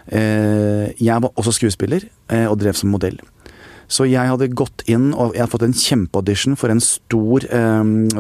[0.07, 2.07] Eh, Jeg var også skuespiller
[2.49, 3.19] og drev som modell.
[3.89, 7.45] Så jeg hadde gått inn og jeg hadde fått en kjempeaudition for en stor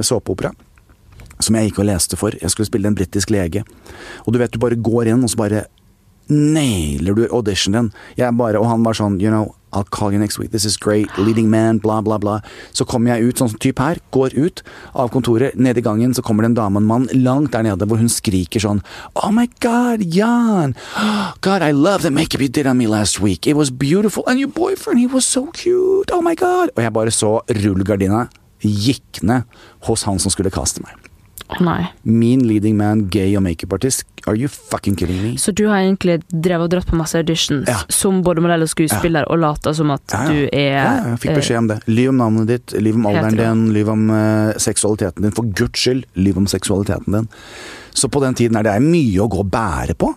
[0.04, 0.50] såpeopera.
[1.40, 2.36] Som jeg gikk og leste for.
[2.40, 3.64] Jeg skulle spille en britisk lege.
[4.24, 5.66] Og du vet, du bare går inn, og så bare
[6.28, 8.38] nailer du auditionen din.
[8.38, 11.10] Bare, og han var sånn, you know, I'll call you next week, this is great,
[11.18, 12.38] leading man, bla, bla, bla.
[12.72, 14.62] Så kommer jeg ut, sånn som type her, går ut
[14.94, 17.66] av kontoret, ned i gangen, så kommer det en dame og en mann langt der
[17.66, 18.84] nede, hvor hun skriker sånn
[19.18, 20.76] Oh my god, Jan!
[21.42, 23.48] God, I love the makeup you did on me last week.
[23.50, 24.22] It was beautiful.
[24.28, 26.14] And your boyfriend, he was so cute.
[26.14, 26.70] Oh my god.
[26.76, 28.28] Og jeg bare så rullegardina
[28.62, 29.50] gikk ned
[29.90, 30.94] hos han som skulle kaste meg.
[31.60, 31.92] Nei.
[32.02, 34.06] Min leading man, gay og makeupartist.
[34.26, 35.34] Are you fucking kidding me?
[35.36, 37.78] Så du har egentlig drevet og dratt på masse auditions Ja.
[37.92, 40.28] som både modell og skuespiller, og lata som at Ja, ja.
[40.32, 41.78] du er Ja, ja, jeg fikk beskjed om det.
[41.86, 45.32] Lyv om navnet ditt, lyv om alderen din, lyv om uh, seksualiteten din.
[45.36, 47.28] For guds skyld, lyv om seksualiteten din.
[47.94, 50.08] Så på den tiden er det mye å gå og bære på.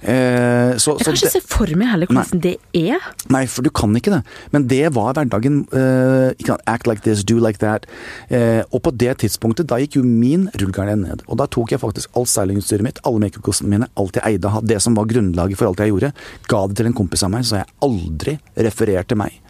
[0.00, 2.96] Eh, så, Jeg så kan ikke det, se for meg heller hvordan det er.
[3.28, 4.22] nei, for du kan ikke det.
[4.54, 5.66] Men det var hverdagen.
[5.70, 7.84] eh, act like this, do like that.
[8.30, 11.22] Eh, og på det tidspunktet, da gikk jo min rullegardin ned.
[11.28, 13.20] Og da tok jeg faktisk alt stylingutstyret mitt, alle
[13.56, 16.12] makeupkostene mine, alt jeg eide, det som var grunnlaget for alt jeg gjorde,
[16.48, 19.40] ga det til en kompis av meg, så jeg aldri refererte meg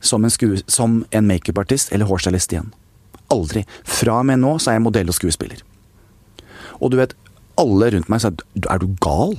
[0.00, 0.30] som en,
[0.66, 2.72] som en makeupartist eller hårstylist igjen.
[3.32, 3.64] Aldri.
[3.84, 5.62] Fra og med nå så er jeg modell og skuespiller.
[6.80, 7.14] Og du vet,
[7.56, 9.34] alle rundt meg sa er du gal?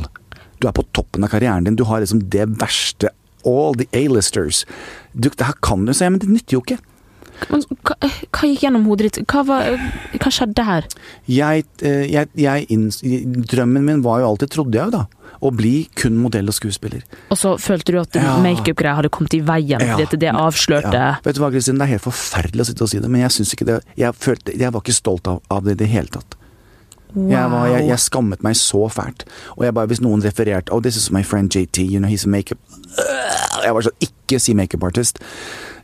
[0.60, 3.12] Du er på toppen av karrieren din, du har liksom det verste
[3.46, 4.63] All the A-listers.
[5.13, 6.80] Det her kan du, sa men det nytter jo ikke.
[7.50, 7.60] Hva,
[8.32, 9.26] hva gikk gjennom hodet ditt?
[9.28, 9.74] Hva, var,
[10.15, 10.86] hva skjedde her?
[11.28, 13.02] Jeg, eh, jeg, jeg inns-
[13.52, 15.04] Drømmen min var jo alltid, trodde jeg jo da,
[15.43, 17.04] å bli kun modell og skuespiller.
[17.30, 18.38] Og så følte du at Ja.
[18.41, 19.98] makeup-greia hadde kommet i veien Ja.
[19.98, 21.15] fordi det avslørte Ja.
[21.24, 23.32] Vet du hva, Kristin, det er helt forferdelig å sitte og si det, men jeg
[23.32, 26.08] syns ikke det Jeg, følte, jeg var ikke stolt av, av det i det hele
[26.08, 26.36] tatt.
[27.15, 29.24] Jeg, var, jeg, jeg skammet meg så fælt.
[29.58, 32.26] Og jeg bare, hvis noen refererte Oh, this is my friend JT, you know, he's
[32.26, 32.58] a makeup
[33.65, 35.19] Jeg var sånn Ikke si makeupartist.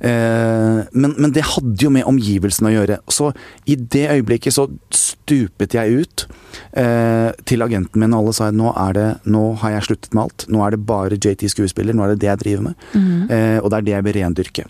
[0.01, 2.97] Eh, men, men det hadde jo med omgivelsene å gjøre.
[3.13, 3.29] Så
[3.69, 6.25] i det øyeblikket så stupet jeg ut
[6.73, 10.25] eh, til agenten min, og alle sa nå er det Nå har jeg sluttet med
[10.25, 10.47] alt.
[10.51, 11.93] Nå er det bare JT skuespiller.
[11.97, 12.85] Nå er det det jeg driver med.
[13.29, 14.67] Eh, og det er det jeg vil rendyrke.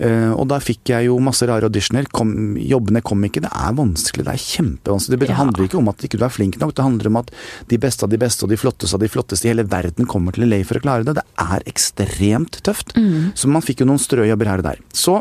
[0.00, 2.08] Eh, og da fikk jeg jo masse rare auditioner.
[2.10, 3.44] Kom, jobbene kom ikke.
[3.44, 4.24] Det er vanskelig.
[4.26, 5.18] Det er kjempevanskelig.
[5.22, 5.36] Det Ja.
[5.38, 6.74] handler ikke om at ikke du er flink nok.
[6.74, 7.30] Det handler om at
[7.70, 10.34] de beste av de beste og de flotteste av de flotteste i hele verden kommer
[10.34, 11.14] til LA for å klare det.
[11.20, 12.94] Det er ekstremt tøft.
[13.34, 14.80] Så man fikk jo noen strøjobber her og der.
[14.94, 15.18] Så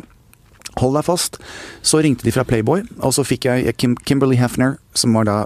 [0.80, 1.38] hold deg fast.
[1.86, 5.38] Så ringte de fra Playboy, og så fikk jeg Kim Kimberly Hefner, som var da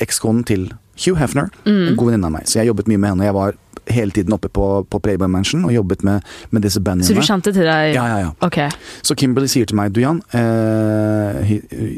[0.00, 1.48] ekskonen til Hugh Hefner.
[1.92, 2.48] En god venninne av meg.
[2.48, 3.28] Så jeg jobbet mye med henne.
[3.28, 3.56] Jeg var
[3.92, 7.06] hele tiden oppe på, på Playboy Mansion og jobbet med, med disse bandene.
[7.08, 8.30] Så du kjente til deg Ja, ja, ja.
[8.44, 8.60] Ok.
[9.02, 11.42] Så Kimberly sier til meg, du Jan, uh,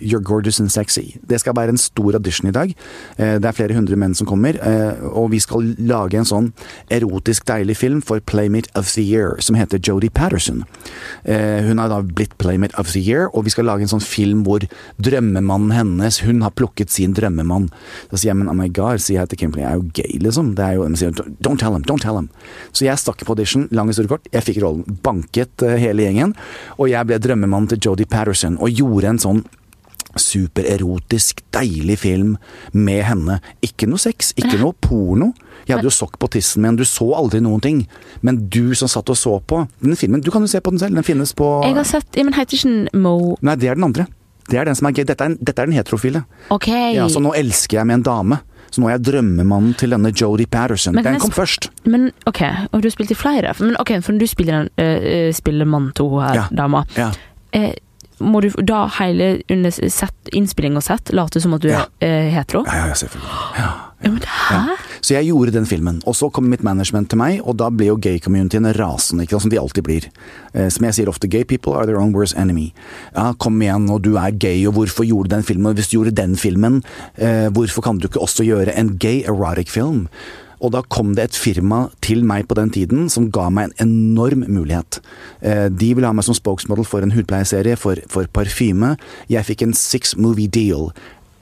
[0.00, 1.16] you're gorgeous and sexy.
[1.28, 2.74] Det skal være en stor audition i dag.
[3.18, 6.48] Uh, det er flere hundre menn som kommer, Uh, og vi skal lage en sånn
[6.92, 10.64] erotisk deilig film for Playmate of the Year, som heter Jodie Patterson.
[11.24, 14.44] Hun har da blitt Playmate of the Year, og vi skal lage en sånn film
[14.46, 14.64] hvor
[15.02, 17.68] drømmemannen hennes, hun har plukket sin drømmemann.
[18.10, 20.20] Da sier jeg, men oh my god, sier jeg til Kimberly, jeg er jo gay,
[20.26, 20.52] liksom.
[20.58, 22.28] Det er jo, sier, don't tell him, don't tell him.
[22.72, 24.84] Så jeg stakk på audition, lang historie kort, jeg fikk rollen.
[25.04, 26.34] Banket eh, hele gjengen,
[26.78, 29.42] og jeg ble drømmemannen til Jodie Patterson, og gjorde en sånn
[30.18, 32.34] supererotisk, deilig film
[32.72, 33.38] med henne.
[33.62, 35.30] Ikke noe sex, ikke noe porno.
[35.68, 37.84] Jeg hadde jo sokk på tissen min, du så aldri noen ting.
[38.26, 40.80] Men du som satt og så på Den filmen, du kan jo se på den
[40.82, 43.78] selv, den finnes på Jeg har sett Men heter ikke den Mo Nei, det er
[43.78, 44.08] den andre.
[44.50, 45.04] Det er den som er gøy.
[45.06, 46.24] Dette er, dette er den heterofile.
[46.50, 46.96] Okay.
[46.96, 48.40] Ja, så nå elsker jeg med en dame.
[48.70, 50.94] Så nå er jeg drømmemannen til denne Jodie Patterson.
[50.94, 51.68] Men Den kom først.
[51.84, 53.54] Men ok, og du har spilt i flere.
[53.58, 56.44] Men ok, for du spiller, eh, spiller mann to her Ja.
[56.54, 57.10] dama, Ja.
[57.52, 57.72] eh,
[58.20, 61.86] må du da hele under sett, innspilling og sett late som at du Ja.
[62.00, 62.64] er uh, hetero?
[62.66, 63.30] Ja, ja, selvfølgelig.
[63.58, 63.70] Ja.
[64.04, 64.76] Ja, men hæ?
[65.00, 67.86] Så jeg gjorde den filmen, og så kom mitt management til meg, og da ble
[67.88, 70.08] jo gay-communityen rasende, ikke sant, som de alltid blir.
[70.52, 72.70] Eh, som jeg sier ofte, gay people are their own worst enemy.
[73.14, 75.70] Ja, kom igjen, og du er gay, og hvorfor gjorde du den filmen?
[75.72, 76.82] Og hvis du gjorde den filmen,
[77.16, 80.06] eh, hvorfor kan du ikke også gjøre en gay erotic film?
[80.60, 83.86] Og da kom det et firma til meg på den tiden som ga meg en
[83.88, 85.00] enorm mulighet.
[85.40, 88.98] Eh, De ville ha meg som spokesmodel for en hudpleieserie, for, for parfyme.
[89.32, 90.90] Jeg fikk en six movie deal.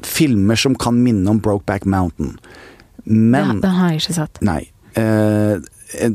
[0.06, 2.36] Filmer som kan minne om Brokeback Mountain.
[3.08, 4.40] Men Den, den har jeg ikke sett.
[4.44, 4.62] Nei.
[4.98, 5.58] Eh,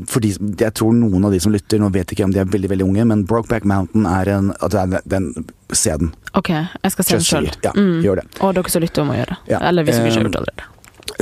[0.06, 0.30] fordi
[0.60, 2.86] jeg tror noen av de som lytter, nå vet ikke om de er veldig veldig
[2.86, 5.32] unge, men Brokeback Mountain er en den, den,
[5.74, 6.12] Se den.
[6.38, 7.50] Ok, jeg skal se Just den sjøl.
[7.64, 7.98] Ja, mm.
[8.04, 8.28] gjør det.
[8.38, 9.40] Og dere som lytter, om å gjøre det.
[9.50, 10.70] Ja, Eller hvis vi ikke har eh, gjort det allerede.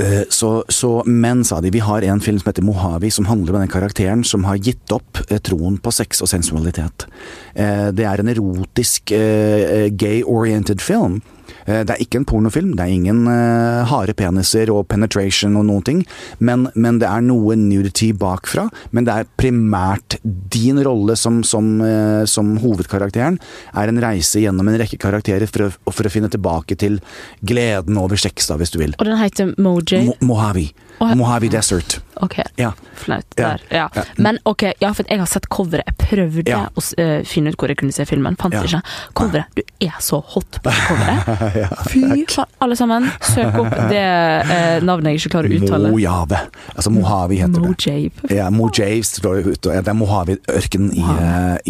[0.02, 3.56] Eh, Så, så, men, sa de, vi har en film som heter Mojave, som handler
[3.56, 7.06] om den karakteren som har gitt opp eh, troen på sex og sensualitet.
[7.54, 11.20] Det er en erotisk, gay-oriented film.
[11.66, 15.66] Eh, Det er ikke en pornofilm, det er ingen uh, harde peniser og penetration og
[15.68, 16.00] noen ting,
[16.38, 18.68] men, men det er noe nudity bakfra.
[18.90, 23.38] Men det er primært din rolle som, som, uh, som hovedkarakteren
[23.78, 27.00] er en reise gjennom en rekke karakterer for å, for å finne tilbake til
[27.42, 28.96] gleden over sex, da, hvis du vil.
[28.98, 30.08] Og den heter Mojay.
[30.08, 30.70] Mo Mojave.
[31.16, 31.98] Mojave Desert.
[32.22, 32.72] Ok, Ja.
[32.94, 33.48] flaut Ja.
[33.48, 33.60] der.
[33.70, 33.88] Ja.
[33.94, 34.02] Ja.
[34.16, 35.82] Men ok, ja, for jeg har sett coveret.
[35.86, 38.36] Jeg prøvde å eh, finne ut hvor jeg kunne se filmen.
[38.38, 38.80] Fant ikke.
[39.18, 39.44] Coveret.
[39.56, 41.72] Du er så hot på coveret.
[41.90, 43.08] Fy faen, alle sammen.
[43.20, 45.90] Søk opp det uh, navnet jeg ikke klarer å uttale.
[45.90, 46.38] Mojave.
[46.76, 47.72] Altså Mojave heter det.
[47.72, 48.36] Mojave.
[48.36, 49.80] Ja, Mojave står det ute.
[49.82, 51.04] Det er Mojave-ørkenen i,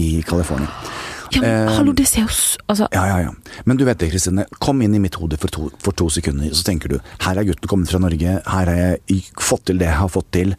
[0.03, 0.69] i California.
[1.33, 2.29] Ja, men Eh, hallo, det ser jo
[2.69, 3.31] Altså, Ja, ja, ja.
[3.65, 4.47] Men du vet det, Kristine.
[4.61, 7.45] Kom inn i mitt hode for to, for to sekunder, så tenker du her er
[7.45, 10.55] gutten kommet fra Norge, her har jeg fått til det jeg har fått til.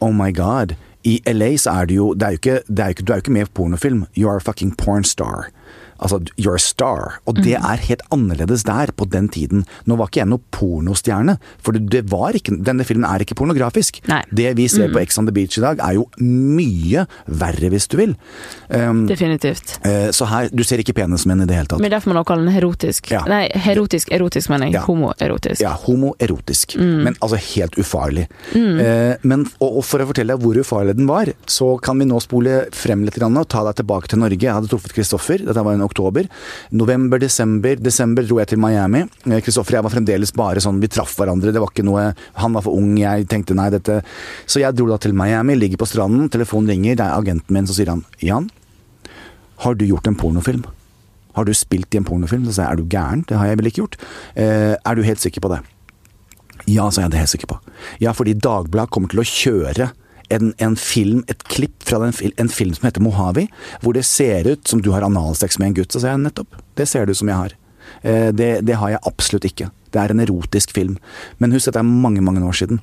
[0.00, 0.76] Oh my god.
[1.04, 3.12] I LA så er det jo, det er jo ikke, det er jo ikke Du
[3.12, 4.06] er jo ikke med på pornofilm.
[4.16, 5.50] You are a fucking porn star.
[6.00, 7.20] Altså, you're a star.
[7.26, 7.64] Og det Mhm.
[7.72, 9.64] er helt annerledes der, på den tiden.
[9.86, 14.00] Nå var ikke jeg noe pornostjerne, for det, var ikke Denne filmen er ikke pornografisk.
[14.08, 14.22] Nei.
[14.30, 14.34] Mhm.
[14.34, 17.88] Det vi ser på Ex on the Beach i dag, er jo mye verre, hvis
[17.88, 18.16] du vil.
[18.70, 19.78] Um, definitivt.
[19.84, 21.80] Uh, så her Du ser ikke penisen min i det hele tatt.
[21.80, 23.10] Men derfor må også kalle den erotisk.
[23.10, 23.22] Ja.
[23.28, 24.74] Nei, erotisk, erotisk mener jeg.
[24.78, 24.84] Ja.
[24.86, 25.60] Homoerotisk.
[25.60, 26.76] Ja, homoerotisk.
[26.78, 27.02] Mm.
[27.04, 28.26] Men altså helt ufarlig.
[28.54, 32.06] Eh, men, og, og for å fortelle deg hvor ufarlig den var, så kan vi
[32.08, 34.40] nå spole frem litt og ta deg tilbake til Norge.
[34.42, 36.28] Jeg hadde truffet Kristoffer, dette var i oktober.
[36.72, 37.78] November, desember.
[37.80, 39.04] Desember dro jeg til Miami.
[39.28, 41.52] Eh, Kristoffer og jeg var fremdeles bare sånn, vi traff hverandre.
[41.54, 44.00] Det var ikke noe Han var for ung, jeg tenkte nei, dette
[44.46, 47.66] Så jeg dro da til Miami, ligger på stranden, telefonen ringer, det er agenten min,
[47.66, 48.48] så sier han Jan,
[49.64, 50.64] har du gjort en pornofilm?
[51.34, 52.46] Har du spilt i en pornofilm?
[52.46, 53.24] Så sa jeg, er du gæren?
[53.28, 53.96] Det har jeg vel ikke gjort.
[54.38, 55.60] Eh, er du helt sikker på det?
[56.70, 57.60] Ja, sa jeg, det er jeg helt sikker på.
[58.02, 59.90] Ja, fordi Dagbladet kommer til å kjøre
[60.32, 63.46] en, en film, et klipp fra den, en film som heter Mojave,
[63.82, 65.92] hvor det ser ut som du har analsex med en gutt.
[65.92, 67.56] Så sa jeg nettopp, det ser det ut som jeg har.
[68.02, 69.70] Eh, det, det har jeg absolutt ikke.
[69.94, 70.98] Det er en erotisk film.
[71.38, 72.80] Men husk, dette er mange, mange år siden.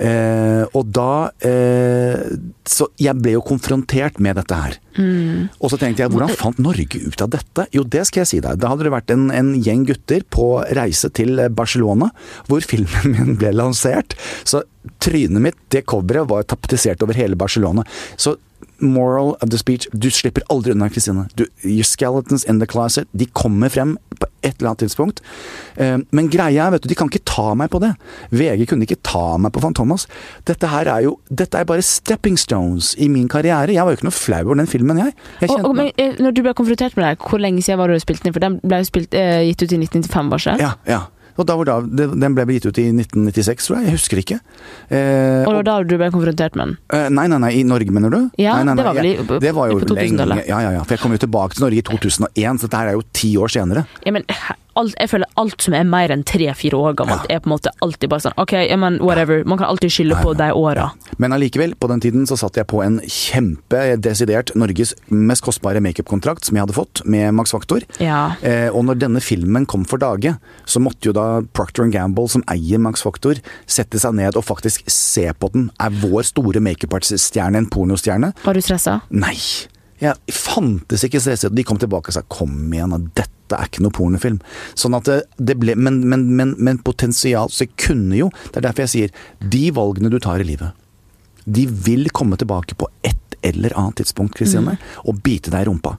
[0.00, 2.22] Eh, og da eh,
[2.68, 4.78] Så jeg ble jo konfrontert med dette her.
[5.00, 7.64] Og så tenkte jeg, hvordan fant Norge ut av dette?
[7.74, 8.58] Jo, det skal jeg si deg.
[8.60, 12.10] Da hadde det vært en, en gjeng gutter på reise til Barcelona,
[12.50, 14.16] hvor filmen min ble lansert.
[14.44, 14.62] Så
[15.02, 17.86] trynet mitt, det coveret, var tapetsert over hele Barcelona.
[18.20, 18.36] Så
[18.80, 21.26] moral of the speech, du slipper aldri unna, Kristine.
[21.64, 25.20] Your skeletons in the closet, de kommer frem på et eller annet tidspunkt.
[25.76, 27.92] Eh, Men greia er, vet du, de kan ikke ta meg på det.
[28.32, 30.06] VG kunne ikke ta meg på Fantomas.
[30.48, 33.72] Dette her er jo Dette er bare stepping stones i min karriere.
[33.74, 35.14] Jeg var jo ikke noe flau over den filmen, jeg.
[35.40, 37.88] jeg Og, og, men, eh, når du ble konfrontert med det, hvor lenge siden var
[37.88, 38.36] det du spilte den?
[38.36, 40.66] For den ble jo spilt, uh, gitt ut i 1995, var ikke det?
[40.66, 41.00] Ja, ja.
[41.40, 43.86] Og da var da, Den ble gitt ut i 1996, tror jeg.
[43.88, 44.38] Jeg husker ikke.
[44.90, 46.76] Eh, Og det var da du ble konfrontert med den?
[46.92, 48.18] Eh, nei, nei, nei, i Norge, mener du?
[48.40, 50.36] Ja, nei, nei, nei, det var vel i- jeg- det var jo på 2000-tallet.
[50.36, 50.82] lenge Ja, ja, ja.
[50.84, 53.34] For jeg kom jo tilbake til Norge i 2001, så dette her er jo ti
[53.36, 53.86] år senere.
[54.04, 54.24] Ja, men,
[54.76, 57.36] alt, jeg føler alt som er mer enn tre-fire år gammelt, Ja.
[57.36, 59.44] er på en måte alltid bare sånn OK, men whatever.
[59.44, 60.92] Man kan alltid skylde på de åra.
[61.18, 66.44] Men allikevel, på den tiden så satt jeg på en kjempedesidert Norges mest kostbare makeupkontrakt
[66.44, 67.80] som jeg hadde fått med Max Factor.
[68.02, 68.34] Ja.
[68.42, 72.44] Eh, og når denne filmen kom for dage, så måtte jo da Procter Gamble, som
[72.50, 75.70] eier Max Factor, sette seg ned og faktisk se på den.
[75.80, 78.32] Er vår store makeupartistjerne en pornostjerne?
[78.44, 79.00] Var du stressa?
[79.10, 79.36] Nei.
[80.00, 81.52] Jeg fantes ikke stresset.
[81.54, 84.40] De kom tilbake og sa 'kom igjen, da, dette er ikke noe pornofilm'.
[84.78, 88.60] Sånn at det, det ble Men, men, men, men potensial Så jeg kunne jo Det
[88.60, 89.10] er derfor jeg sier
[89.42, 90.72] de valgene du tar i livet,
[91.50, 94.74] de vil komme tilbake på et eller annet tidspunkt, Kristine,
[95.08, 95.94] og bite deg i rumpa.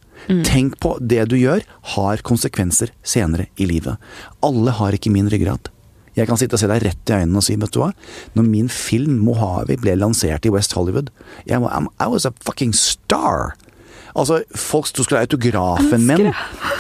[0.46, 1.64] Tenk på det du gjør,
[1.96, 3.98] har konsekvenser senere i livet.
[4.46, 5.72] Alle har ikke min ryggrad.
[6.14, 7.90] Jeg kan sitte og se deg rett i øynene og si, vet du hva,
[8.38, 11.10] når min film Mojave ble lansert i West Hollywood,
[11.50, 13.56] jeg var, I'm- I was a fucking star!
[14.16, 16.32] Altså, folk sto skulle ha autografen min.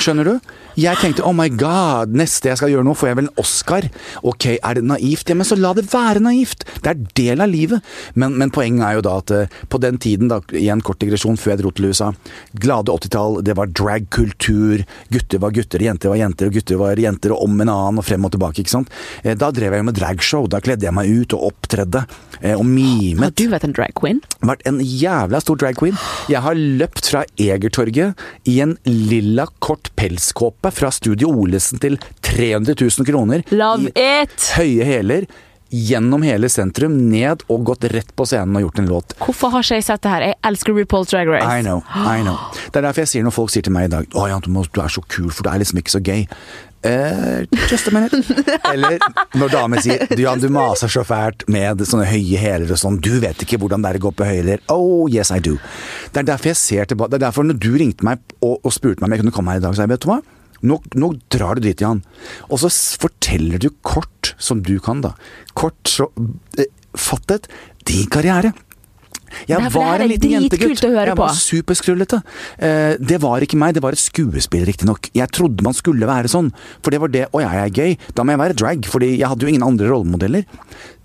[0.01, 0.51] Skjønner du?
[0.79, 3.87] Jeg tenkte oh my god, neste jeg skal gjøre nå, får jeg vel en Oscar.
[4.23, 5.27] Ok, er det naivt?
[5.27, 6.63] Ja, men så la det være naivt!
[6.79, 7.83] Det er del av livet.
[8.15, 11.35] Men, men poenget er jo da at eh, på den tiden, da, igjen kort digresjon
[11.39, 12.07] før jeg dro til USA,
[12.63, 17.35] glade 80-tall, det var dragkultur, gutter var gutter, jenter var jenter, og gutter var jenter,
[17.35, 18.91] og om en annen, og frem og tilbake, ikke sant.
[19.25, 22.05] Eh, Da drev jeg jo med dragshow, da kledde jeg meg ut og opptredde,
[22.39, 24.23] eh, og Har du vært en drag queen?
[24.41, 25.97] vært en jævla stor drag queen.
[26.31, 28.17] Jeg har løpt fra Egertorget
[28.49, 33.45] i en lilla, kort pelskåpe fra Studio Olesen til 300 000 kroner.
[33.51, 34.51] Love I it!
[34.57, 35.29] høye hæler.
[35.71, 39.13] Gjennom hele sentrum, ned og gått rett på scenen og gjort en låt.
[39.21, 40.25] Hvorfor har ikke jeg sett det her?
[40.27, 41.47] Jeg elsker RuPaul's Drag Race.
[41.47, 42.36] I know, I know.
[42.67, 44.81] Det er derfor jeg sier når folk sier til meg i dag Å Jan du
[44.84, 46.25] er så kul, for du er liksom ikke så gay.
[46.83, 48.17] Eh, just a minute.
[48.73, 48.97] Eller
[49.37, 52.97] når damer sier du, Jan, du maser så fælt med sånne høye hæler og sånn.
[53.03, 54.63] Du vet ikke hvordan det er å gå på høye hæler.
[54.73, 55.57] Oh, yes I do.
[56.11, 57.13] Det er derfor jeg ser tilbake.
[57.13, 59.53] Det er derfor når du ringte meg og, og spurte meg om jeg kunne komme
[59.53, 60.21] her i dag, så jeg vet du hva?
[60.61, 62.03] Nå, nå drar du dit, Jan.
[62.49, 62.69] Og så
[63.01, 65.15] forteller du kort, som du kan, da.
[65.57, 66.09] Kort så
[66.57, 67.49] eh, fattet
[67.89, 68.53] din karriere.
[69.49, 70.85] Jeg Nei, var en liten jentegutt.
[70.85, 72.21] Jeg var superskrullete.
[72.57, 75.11] Eh, det var ikke meg, det var et skuespill, riktignok.
[75.17, 77.27] Jeg trodde man skulle være sånn, for det var det.
[77.31, 77.99] Å, jeg er gøy.
[78.17, 80.47] Da må jeg være drag, fordi jeg hadde jo ingen andre rollemodeller.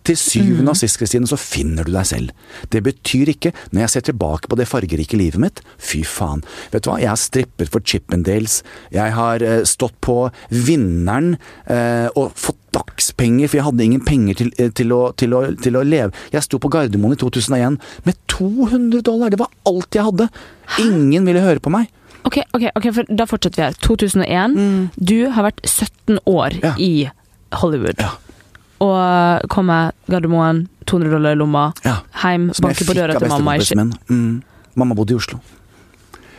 [0.06, 2.34] Til syvende og sist, Kristine, så finner du deg selv.
[2.70, 6.44] Det betyr ikke, når jeg ser tilbake på det fargerike livet mitt, fy faen.
[6.70, 8.60] Vet du hva, jeg har strippet for Chippendales.
[8.94, 11.34] Jeg har eh, stått på Vinneren
[11.66, 15.42] eh, og fått dagspenger, for jeg hadde ingen penger til, eh, til, å, til, å,
[15.64, 16.12] til å leve.
[16.34, 19.32] Jeg sto på Gardermoen i 2001 med 200 dollar.
[19.32, 20.28] Det var alt jeg hadde.
[20.84, 21.88] Ingen ville høre på meg.
[22.26, 23.76] Ok, ok, ok, for da fortsetter vi her.
[23.86, 24.56] 2001.
[24.98, 26.64] Du har vært 17 år Mm.
[26.64, 26.74] Ja.
[26.78, 27.10] i
[27.62, 28.00] Hollywood.
[28.02, 28.10] Ja.
[28.82, 32.00] Og kommer Gardermoen, 200 dollar i lomma, Ja.
[32.24, 33.56] heim, banker på døra til mamma.
[34.10, 34.42] Mm.
[34.76, 35.38] Mamma bodde i Oslo.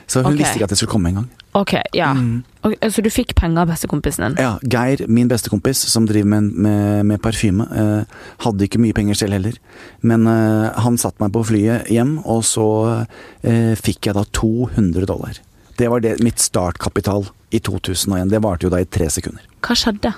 [0.07, 0.37] Så hun okay.
[0.43, 1.29] visste ikke at jeg skulle komme engang.
[1.57, 2.11] Ok, ja.
[2.13, 2.43] Mm.
[2.61, 4.37] Okay, så du fikk penger av bestekompisen din?
[4.43, 9.17] Ja, Geir, min bestekompis, som driver med, med, med parfyme, eh, hadde ikke mye penger
[9.17, 9.57] selv heller.
[10.05, 12.67] Men eh, han satte meg på flyet hjem, og så
[13.41, 15.41] eh, fikk jeg da 200 dollar.
[15.77, 18.29] Det var det, mitt startkapital i 2001.
[18.33, 19.45] Det varte jo da i tre sekunder.
[19.65, 20.13] Hva skjedde?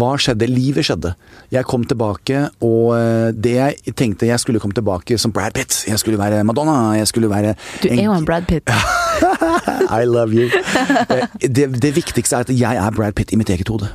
[0.00, 0.48] Hva skjedde?
[0.48, 1.14] Livet skjedde.
[1.52, 5.84] Jeg kom tilbake, og eh, det jeg tenkte jeg skulle komme tilbake som Brad Pitt.
[5.88, 6.96] Jeg skulle være Madonna.
[6.98, 8.68] Jeg skulle være Du er jo en Brad Pitt.
[10.00, 10.48] I love you.
[10.52, 13.88] Eh, Det, det viktigste er at jeg er Brad Pitt i mitt eget hode.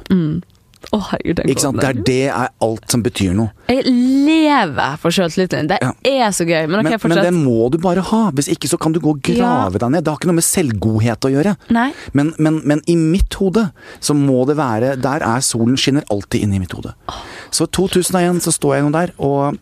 [0.94, 1.80] Å, herregud, den Ikke sant?
[1.82, 3.50] Det er det er alt som betyr noe.
[3.68, 5.68] Jeg lever for sjøltilliten.
[5.68, 5.90] Det Ja.
[6.06, 6.68] er så gøy.
[6.70, 8.20] Men okay, Men, men det må du bare ha.
[8.32, 9.82] Hvis ikke så kan du gå og grave Ja.
[9.82, 10.04] deg ned.
[10.06, 11.56] Det har ikke noe med selvgodhet å gjøre.
[12.14, 16.44] Men, men, men i mitt hode så må det være Der er solen skinner alltid
[16.46, 16.94] inn i mitt hode.
[17.52, 19.58] Så 2001 så står jeg nå der, og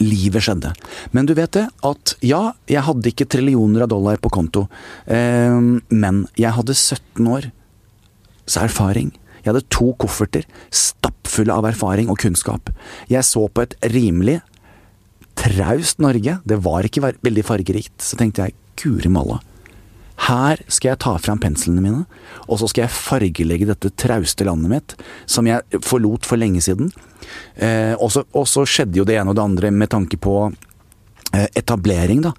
[0.00, 0.72] livet skjedde.
[1.14, 4.66] Men du vet det, at ja, jeg hadde ikke trillioner av dollar på konto,
[5.06, 5.56] eh,
[5.88, 7.50] men jeg hadde 17 år
[8.50, 9.12] så erfaring.
[9.40, 12.72] Jeg hadde to kofferter stappfulle av erfaring og kunnskap.
[13.08, 14.40] Jeg så på et rimelig
[15.40, 16.40] traust Norge.
[16.44, 17.96] Det var ikke veldig fargerikt.
[18.04, 19.40] Så tenkte jeg guri malla.
[20.28, 22.02] Her skal jeg ta fram penslene mine,
[22.46, 24.96] og så skal jeg fargelegge dette trauste landet mitt,
[25.30, 26.90] som jeg forlot for lenge siden.
[27.56, 32.26] Eh, og, så, skjedde jo det ene og det andre med tanke på eh, etablering,
[32.28, 32.34] da.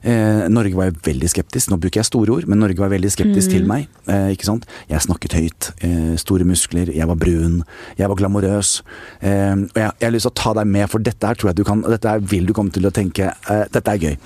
[0.00, 1.70] Eh, Norge var jo veldig skeptisk.
[1.70, 3.86] Nå bruker jeg store ord, men Norge var veldig skeptisk til meg.
[4.08, 4.66] Eh, ikke sant?
[4.90, 7.60] Jeg snakket høyt, eh, store muskler, jeg var brun,
[8.00, 8.80] jeg var glamorøs.
[9.20, 11.52] Eh, og jeg, jeg har lyst til å ta deg med, for dette her tror
[11.52, 14.16] jeg du kan Dette her vil du komme til å tenke eh, Dette er gøy.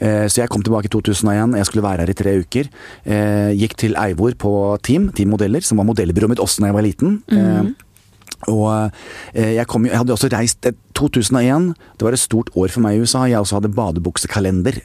[0.00, 2.68] Eh, Så jeg kom tilbake i 2001, jeg skulle være her i tre uker.
[3.04, 6.74] Eh, Gikk til Eivor på Team, Team Modeller, som var modellbyrået mitt også da jeg
[6.78, 7.22] var liten.
[7.30, 7.74] Mm.
[8.48, 8.90] Og
[9.34, 12.96] jeg, kom, jeg hadde også reist eh, 2001, det var et stort år for meg
[12.96, 13.26] i USA.
[13.28, 14.78] Jeg også hadde badebuksekalender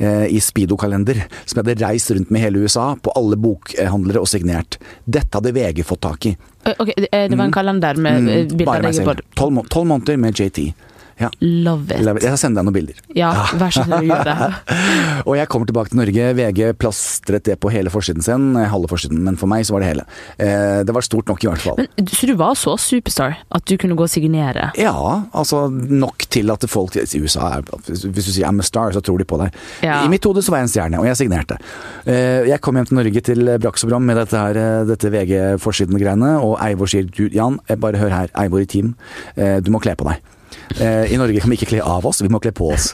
[0.00, 4.28] eh, i Speedo-kalender, som jeg hadde reist rundt med hele USA, på alle bokhandlere og
[4.32, 4.78] signert.
[5.04, 6.34] Dette hadde VG fått tak i.
[6.78, 10.72] Ok, det var en kalender med Mm, bilder av deg i tolv måneder med JT.
[11.22, 11.30] Ja.
[11.40, 12.02] Love it.
[12.02, 12.98] Jeg skal sende deg noen bilder.
[13.16, 13.30] Ja,
[13.60, 14.36] vær så snill, gjør det.
[15.28, 16.28] Og jeg kommer tilbake til Norge.
[16.38, 18.48] VG plastret det på hele forsiden sin.
[18.58, 20.04] eh, Halve forsiden, men for meg så var det hele.
[20.42, 21.78] Eh, det var stort nok i hvert fall.
[21.78, 24.70] Men, så du var så superstar at du kunne gå og signere?
[24.78, 24.92] ja,
[25.32, 29.00] altså nok til at folk i USA er, Hvis du sier 'I'm a star', så
[29.00, 29.52] tror de på deg.
[29.82, 30.02] Ja.
[30.04, 31.58] I mitt hode så var jeg en stjerne, og jeg signerte.
[32.06, 35.10] Eh, Jeg kom hjem til Norge til Brax og Bram med dette, her, eh, dette
[35.12, 38.94] VG-forsiden-greiene, og Eivor sier 'Jan, eh, bare hør her, Eivor i team,
[39.36, 40.18] eh, du må kle på deg'.
[40.78, 42.92] Eh, I Norge kan vi ikke kle av oss, vi må kle på oss.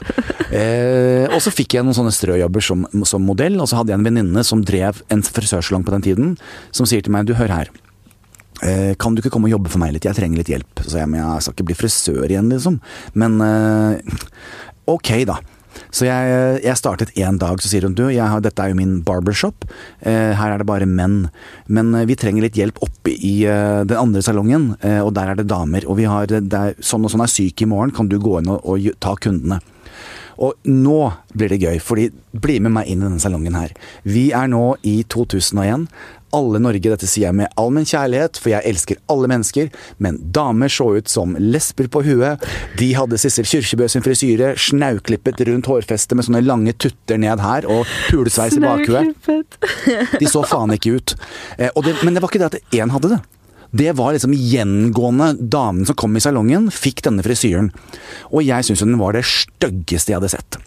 [0.49, 4.01] Eh, og så fikk jeg noen sånne strøjobber som, som modell, og så hadde jeg
[4.01, 6.33] en venninne som drev en frisørsalong på den tiden,
[6.75, 7.69] som sier til meg 'du, hør her'.
[8.61, 10.83] Eh, kan du ikke komme og jobbe for meg litt, jeg trenger litt hjelp.
[10.83, 12.79] Så jeg men jeg skal ikke bli frisør igjen, liksom.
[13.13, 14.17] Men eh,
[14.89, 15.39] ok, da.
[15.89, 18.99] Så jeg, jeg startet en dag, så sier hun du, har, dette er jo min
[19.05, 19.67] barbershop.
[20.01, 21.23] Eh, her er det bare menn.
[21.67, 25.33] Men eh, vi trenger litt hjelp oppe i eh, den andre salongen, eh, og der
[25.33, 25.87] er det damer.
[25.89, 28.39] Og vi har, det er, sånn og sånn er syk i morgen, kan du gå
[28.41, 29.61] inn og, og ta kundene?
[30.39, 30.99] Og nå
[31.35, 33.73] blir det gøy, fordi bli med meg inn i denne salongen her.
[34.07, 35.89] Vi er nå i 2001.
[36.35, 39.71] Alle Norge, dette sier jeg med all min kjærlighet, for jeg elsker alle mennesker,
[40.03, 42.45] men damer så ut som lesber på huet.
[42.79, 47.67] De hadde Sissel Kyrkjebø sin frisyre, snauklippet rundt hårfestet med sånne lange tutter ned her,
[47.69, 49.59] og pulesveis i bakhuet.
[50.19, 51.17] De så faen ikke ut.
[51.57, 53.21] Eh, det, men det var ikke det at én hadde det.
[53.71, 55.33] Det var liksom gjengående.
[55.39, 57.69] Damen som kom i salongen, fikk denne frisyren.
[58.33, 60.59] Og jeg syns den var det styggeste jeg hadde sett.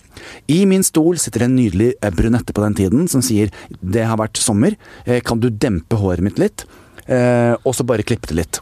[0.52, 4.20] I min stol sitter en nydelig eh, brunette på den tiden som sier det har
[4.20, 6.64] vært sommer, eh, kan du dempe håret mitt litt?
[7.06, 8.60] Eh, og så bare klippe det litt.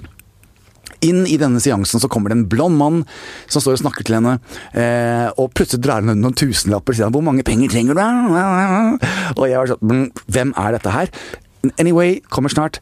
[1.04, 2.98] Inn i denne seansen så kommer det en blond mann
[3.48, 4.34] som står og snakker til henne,
[5.40, 9.56] og plutselig drar ut noen tusenlapper og sier 'Hvor mange penger trenger du?' Og jeg
[9.56, 11.08] var sånn «Mm, Hvem er dette her?
[11.76, 12.78] Anyway, kommer snart.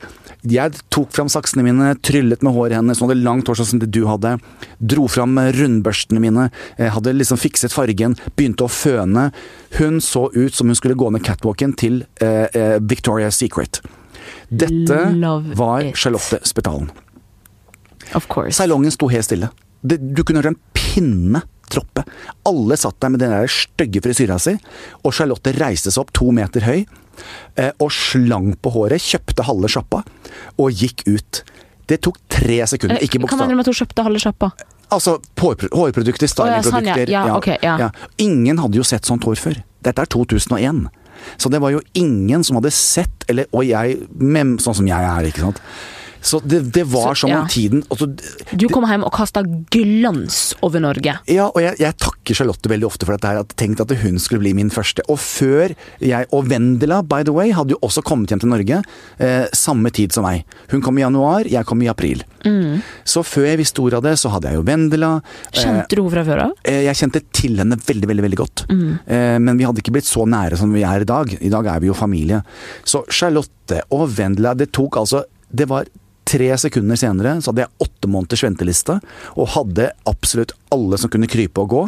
[0.46, 3.80] Jeg tok fram saksene mine, tryllet med håret hennes, hun hadde langt hår sånn som
[3.82, 4.36] det du hadde.
[4.78, 9.32] Dro fram rundbørstene mine, eh, hadde liksom fikset fargen, begynte å føne.
[9.80, 13.82] Hun så ut som hun skulle gå ned catwalken til eh, eh, Victoria's Secret.
[14.48, 15.96] Dette Love var it.
[15.96, 16.90] Charlotte Spetalen.
[18.14, 18.56] Of course.
[18.56, 19.50] Salongen sto helt stille.
[19.82, 21.42] Det, du kunne høre en pinne
[21.72, 22.04] troppe.
[22.48, 24.56] Alle satt der med den der stygge frisyra si,
[25.02, 29.70] og Charlotte reiste seg opp to meter høy eh, og slang på håret, kjøpte halve
[29.72, 30.02] sjappa
[30.58, 31.42] og gikk ut.
[31.88, 34.52] Det tok tre sekunder, ikke Hva Kan man med at hun kjøpte halve sjappa?
[34.92, 36.44] Altså hårprodukter, stylingprodukter.
[36.44, 36.96] Oh, ja, sånn, ja.
[36.96, 37.64] stylingprodukter.
[37.64, 37.90] Ja.
[38.24, 39.60] Ingen hadde jo sett sånt hår før.
[39.84, 40.86] Dette er 2001.
[41.36, 43.98] Så det var jo ingen som hadde sett, eller Og jeg,
[44.62, 45.62] sånn som jeg er, ikke sant.
[46.28, 47.40] Så det, det var Så, som ja.
[47.42, 48.08] om tiden altså,
[48.52, 49.40] Du kom hjem og kasta
[49.72, 51.14] glans over Norge.
[51.30, 53.40] Ja, og jeg, jeg takker Charlotte veldig ofte for dette her.
[53.40, 55.04] At jeg tenkte at hun skulle bli min første.
[55.08, 55.72] Og før
[56.04, 58.80] jeg Og Vendela, by the way, hadde jo også kommet hjem til Norge
[59.22, 60.44] eh, samme tid som meg.
[60.72, 62.24] Hun kom i januar, jeg kom i april.
[63.08, 65.10] Så før jeg visste ordet av det, så hadde jeg jo Vendela.
[65.52, 66.52] Eh, Kjente du henne fra før av?
[66.68, 68.64] eh, jeg kjente til henne veldig, veldig veldig godt.
[68.72, 71.32] Eh, men vi hadde ikke blitt så nære som vi er i dag.
[71.40, 72.42] I dag er vi jo familie.
[72.88, 75.86] Så Charlotte og Vendela, det tok altså Det var
[76.28, 78.98] tre sekunder senere så hadde jeg åtte måneders venteliste,
[79.36, 81.82] og hadde absolutt alle som kunne krype og gå.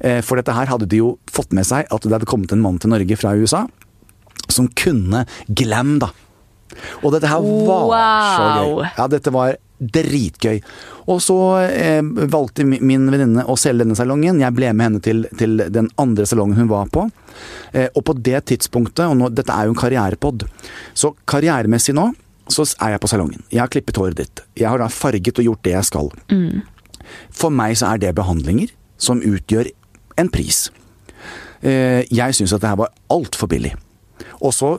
[0.00, 2.64] Eh, for dette her hadde de jo fått med seg at det hadde kommet en
[2.64, 3.66] mann til Norge fra USA
[4.52, 6.12] som kunne glam, da.
[7.02, 7.94] Og dette her var
[8.36, 8.90] så gøy.
[8.98, 10.60] Ja, dette var dritgøy.
[11.12, 14.40] Og så eh, valgte min venninne å selge denne salongen.
[14.40, 17.06] Jeg ble med henne til, til den andre salongen hun var på.
[17.72, 20.46] Eh, og på det tidspunktet, og nå, dette er jo en karrierepod,
[20.96, 22.10] så karrieremessig nå
[22.52, 23.42] så er jeg på salongen.
[23.52, 24.42] Jeg har klippet håret ditt.
[24.56, 26.10] Jeg har da farget og gjort det jeg skal.
[27.30, 29.70] For meg så er det behandlinger som utgjør
[30.18, 30.66] en pris.
[31.62, 33.74] Eh, jeg syns at det her var altfor billig.
[34.40, 34.76] Og så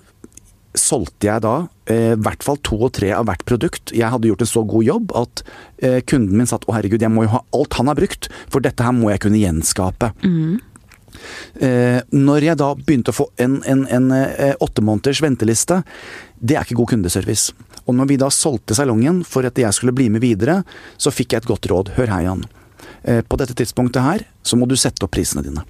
[0.78, 1.54] solgte jeg da
[1.90, 3.94] eh, i hvert fall to og tre av hvert produkt.
[3.96, 5.44] Jeg hadde gjort en så god jobb at
[5.82, 8.64] eh, kunden min satt å herregud, jeg må jo ha alt han har brukt, for
[8.64, 10.12] dette her må jeg kunne gjenskape.
[10.24, 10.67] Eh,
[12.12, 15.82] når jeg da begynte å få en, en, en eh, åtte måneders venteliste,
[16.40, 17.56] det er ikke god kundeservice.
[17.88, 20.62] Og når vi da solgte salongen for at jeg skulle bli med videre,
[21.00, 21.96] så fikk jeg et godt råd.
[21.98, 22.46] Hør her, Jan.
[23.04, 25.64] Eh, på dette tidspunktet her, så må du sette opp prisene dine.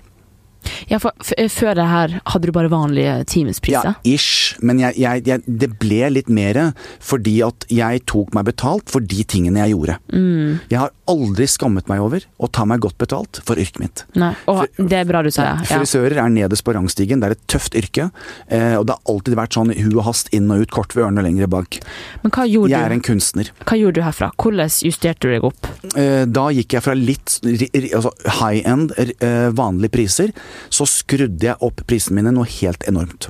[0.89, 1.13] Ja, for,
[1.53, 3.95] Før det her hadde du bare vanlige timespriser?
[3.95, 4.57] Ja, ish.
[4.59, 6.59] Men jeg, jeg, jeg, det ble litt mer
[7.03, 9.99] fordi at jeg tok meg betalt for de tingene jeg gjorde.
[10.11, 10.57] Mm.
[10.71, 14.03] Jeg har aldri skammet meg over å ta meg godt betalt for yrket mitt.
[14.19, 14.33] Nei.
[14.51, 15.57] Og det er bra du sier.
[15.63, 15.79] Ja.
[15.79, 17.21] Frisører er nederst på rangstigen.
[17.23, 18.09] Det er et tøft yrke.
[18.49, 21.05] Eh, og det har alltid vært sånn hu og hast inn og ut, kort ved
[21.05, 21.79] ørene og lengre bak.
[22.23, 22.95] Men hva gjorde, Jeg er du?
[22.99, 23.51] en kunstner.
[23.65, 24.31] hva gjorde du herfra?
[24.37, 25.67] Hvordan justerte du deg opp?
[25.95, 30.31] Eh, da gikk jeg fra litt altså high end, eh, vanlige priser,
[30.69, 33.29] så skrudde jeg opp prisene mine noe helt enormt.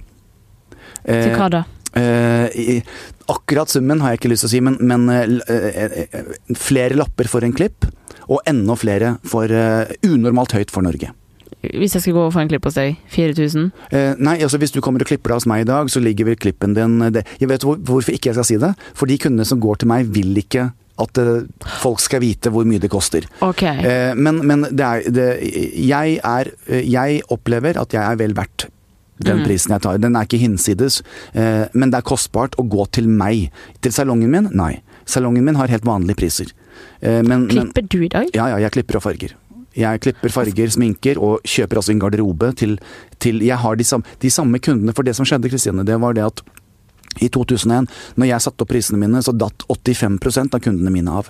[1.07, 1.63] Til Eh, hva da?
[3.27, 6.95] Akkurat summen har jeg ikke lyst til å si, men, men eh, eh, eh, flere
[6.95, 7.87] lapper for en klipp,
[8.27, 9.51] og enda flere for
[10.03, 11.13] unormalt høyt for Norge.
[11.65, 13.69] Hvis jeg skal gå og få en klipp hos deg, 4000?
[13.89, 16.29] Eh, nei, altså hvis du kommer og klipper deg hos meg i dag, så ligger
[16.29, 17.25] vel klippen din det.
[17.41, 18.73] Jeg vet hvor, hvorfor ikke jeg skal si det.
[18.97, 20.69] For de kundene som går til meg, vil ikke
[21.01, 21.43] at eh,
[21.81, 23.27] folk skal vite hvor mye det koster.
[23.45, 23.65] Ok.
[23.65, 25.27] Eh, men men det er, det,
[25.81, 28.69] jeg, er, jeg opplever at jeg er vel verdt
[29.19, 29.45] den Mm.
[29.45, 29.97] prisen jeg tar.
[29.97, 31.01] Den er ikke hinsides,
[31.33, 33.51] eh, men det er kostbart å gå til meg.
[33.81, 34.49] Til salongen min?
[34.53, 34.81] Nei.
[35.05, 36.51] Salongen min har helt vanlige priser.
[37.01, 38.29] Eh, men, Klipper du i dag?
[38.33, 39.33] ja, ja, jeg klipper og farger.
[39.77, 42.79] Jeg klipper, farger, sminker og kjøper altså en garderobe til,
[43.19, 44.93] til Jeg har de samme, de samme kundene.
[44.95, 46.41] For det som skjedde, Kristine, det var det at
[47.21, 47.87] i 2001,
[48.17, 51.29] når jeg satte opp prisene mine, så datt 85% av kundene mine av.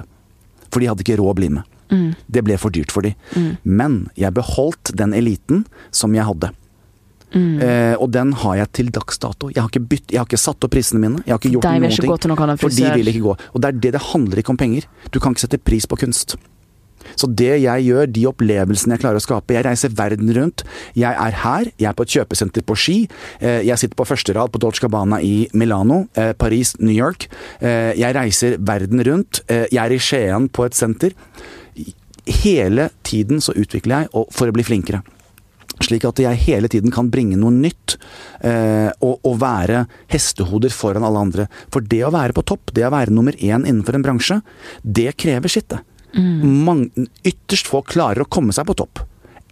[0.71, 1.63] For de hadde ikke råd å bli med.
[1.91, 2.15] Mm.
[2.29, 3.13] Det ble for dyrt for de.
[3.63, 6.51] Men jeg beholdt den eliten som jeg hadde.
[7.33, 7.61] Mm.
[7.61, 9.49] Eh, og den har jeg til dags dato.
[9.49, 11.23] Jeg har ikke, bytt, jeg har ikke satt opp prisene mine.
[11.25, 12.11] Jeg har ikke gjort noen ting.
[12.61, 13.33] For de vil ikke gå.
[13.53, 14.85] Og det er det det handler ikke om penger.
[15.11, 16.37] Du kan ikke sette pris på kunst.
[17.15, 20.63] Så det jeg gjør, de opplevelsene jeg klarer å skape Jeg reiser verden rundt.
[20.97, 23.07] Jeg er her, jeg er på et kjøpesenter på Ski.
[23.39, 27.27] eh, Jeg sitter på første rad på Dolce Gabbana i Milano, eh, Paris, New York.
[27.61, 29.41] Eh, Jeg reiser verden rundt.
[29.47, 31.11] Jeg er i Skien på et senter.
[32.25, 35.01] Hele tiden så utvikler jeg og- for å bli flinkere.
[35.83, 37.97] Slik at jeg hele tiden kan bringe noe nytt,
[38.41, 41.45] eh, og, og være hestehoder foran alle andre.
[41.73, 44.39] For det å være på topp, det å være nummer én innenfor en bransje,
[44.83, 45.69] det krever sitt.
[45.69, 45.83] det.
[46.17, 46.89] Mang-
[47.27, 49.03] ytterst få klarer å komme seg på topp.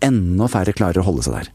[0.03, 1.47] Enda færre klarer å holde seg der.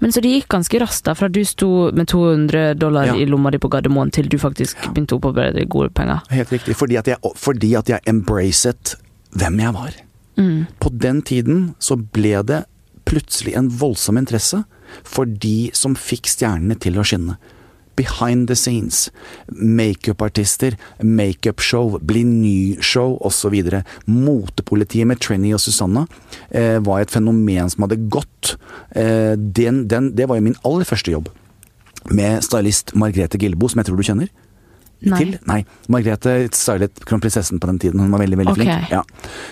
[0.00, 3.14] Men så det gikk ganske raskt, da, fra du sto med 200 dollar Ja.
[3.14, 6.20] i lomma di på Gardermoen, til du faktisk begynte å opparbeide deg gode penger.
[6.30, 6.74] Helt riktig.
[6.76, 8.96] Fordi at jeg, fordi at jeg embracet
[9.36, 9.92] hvem jeg var.
[10.36, 10.66] Mm.
[10.80, 12.64] På den tiden så ble det
[13.08, 14.62] plutselig en voldsom interesse
[15.04, 17.38] for de som fikk stjernene til å skinne.
[17.96, 19.10] behind the scenes.
[19.48, 23.54] Makeupartister, makeupshow, Bli ny-show osv.
[24.06, 26.06] Motepolitiet med Trenny og Susanna
[26.50, 28.56] eh, var et fenomen som hadde gått.
[28.90, 31.30] Eh, den, den, det var jo min aller første jobb.
[32.12, 34.32] Med stylist Margrethe Gilbo, som jeg tror du kjenner.
[35.04, 35.18] Nei.
[35.20, 35.34] Til?
[35.48, 35.60] Nei.
[35.92, 38.00] Margrethe stylet kronprinsessen på den tiden.
[38.00, 38.64] Hun var veldig, veldig okay.
[38.64, 38.92] flink.
[38.92, 39.04] Ja.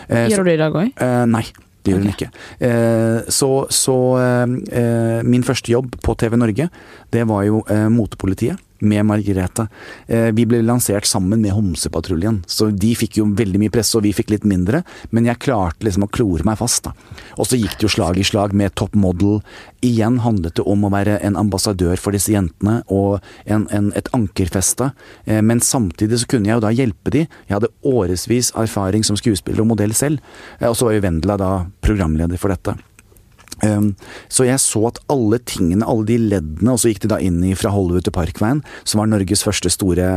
[0.09, 0.93] Eh, Gjør du det i dag òg?
[0.97, 1.45] Eh, nei,
[1.83, 2.31] det gjør hun ikke.
[2.63, 6.69] Eh, så så eh, eh, min første jobb på TV Norge,
[7.13, 8.61] det var jo eh, Motepolitiet.
[8.83, 9.69] Med Margrethe.
[10.11, 14.05] Eh, vi ble lansert sammen med Homsepatruljen, så de fikk jo veldig mye presse, og
[14.07, 14.83] vi fikk litt mindre.
[15.15, 16.95] Men jeg klarte liksom å klore meg fast, da.
[17.39, 19.41] Og så gikk det jo slag i slag med Top Model.
[19.87, 24.11] Igjen handlet det om å være en ambassadør for disse jentene, og en, en, et
[24.17, 24.93] ankerfeste.
[25.25, 27.27] Eh, men samtidig så kunne jeg jo da hjelpe de.
[27.47, 30.23] Jeg hadde årevis erfaring som skuespiller og modell selv.
[30.61, 31.53] Eh, og så var jo Vendela da
[31.85, 32.77] programleder for dette.
[33.63, 33.93] Um,
[34.33, 37.39] så jeg så at alle tingene, alle de leddene, og så gikk de da inn
[37.47, 40.09] i Fra Hollywood til Parkveien, som var Norges første store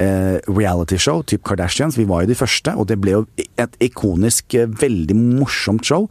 [0.00, 1.98] eh, realityshow, typ Kardashians.
[2.00, 3.22] Vi var jo de første, og det ble jo
[3.60, 6.08] et ikonisk, eh, veldig morsomt show.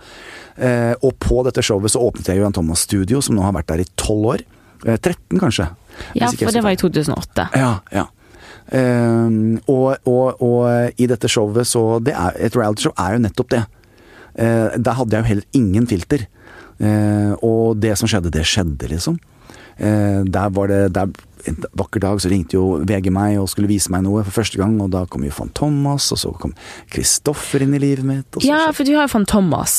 [0.58, 3.72] Eh, og på dette showet så åpnet jeg Johan Thomas Studio, som nå har vært
[3.74, 4.46] der i tolv år.
[4.86, 5.72] Eh, 13 kanskje.
[6.18, 7.50] Ja, for det var i 2008.
[7.58, 8.10] ja, ja.
[8.72, 13.50] Ehm, og, og, og i dette showet så det er, Et realityshow er jo nettopp
[13.52, 13.64] det.
[14.40, 16.26] Eh, der hadde jeg jo heller ingen filter.
[16.84, 19.20] Eh, og det som skjedde, det skjedde, liksom.
[19.78, 21.14] Eh, der var det der,
[21.44, 24.56] En vakker dag så ringte jo VG meg og skulle vise meg noe for første
[24.56, 26.54] gang, og da kom jo van Thomas, og så kom
[26.88, 28.38] Kristoffer inn i livet mitt.
[28.48, 29.74] Ja, for du har jo van Thomas.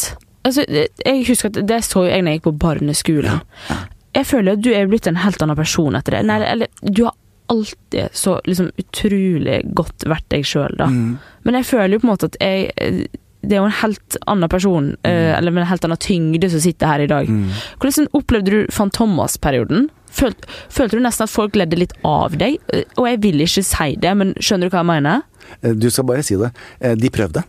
[0.44, 3.40] Altså, jeg husker at det så jeg når jeg gikk på barneskolen.
[3.70, 3.80] ja.
[4.14, 6.26] Jeg føler at du er blitt en helt annen person etter det.
[6.28, 7.16] Nei, eller, du har
[7.50, 10.86] alltid så liksom utrolig godt vært deg sjøl, da.
[10.92, 11.16] Mm.
[11.48, 13.08] Men jeg føler jo på en måte at jeg
[13.48, 15.10] Det er jo en helt annen person, mm.
[15.38, 17.28] eller med en helt annen tyngde, som sitter her i dag.
[17.28, 17.50] Mm.
[17.82, 19.88] Hvordan opplevde du van Thomas-perioden?
[20.14, 22.60] Følte, følte du nesten at folk ledde litt av deg?
[22.70, 25.22] Eh, Og jeg vil ikke si det, men skjønner du hva jeg mener?
[25.60, 26.52] Eh, Du skal bare si det.
[26.80, 27.42] Eh, De prøvde.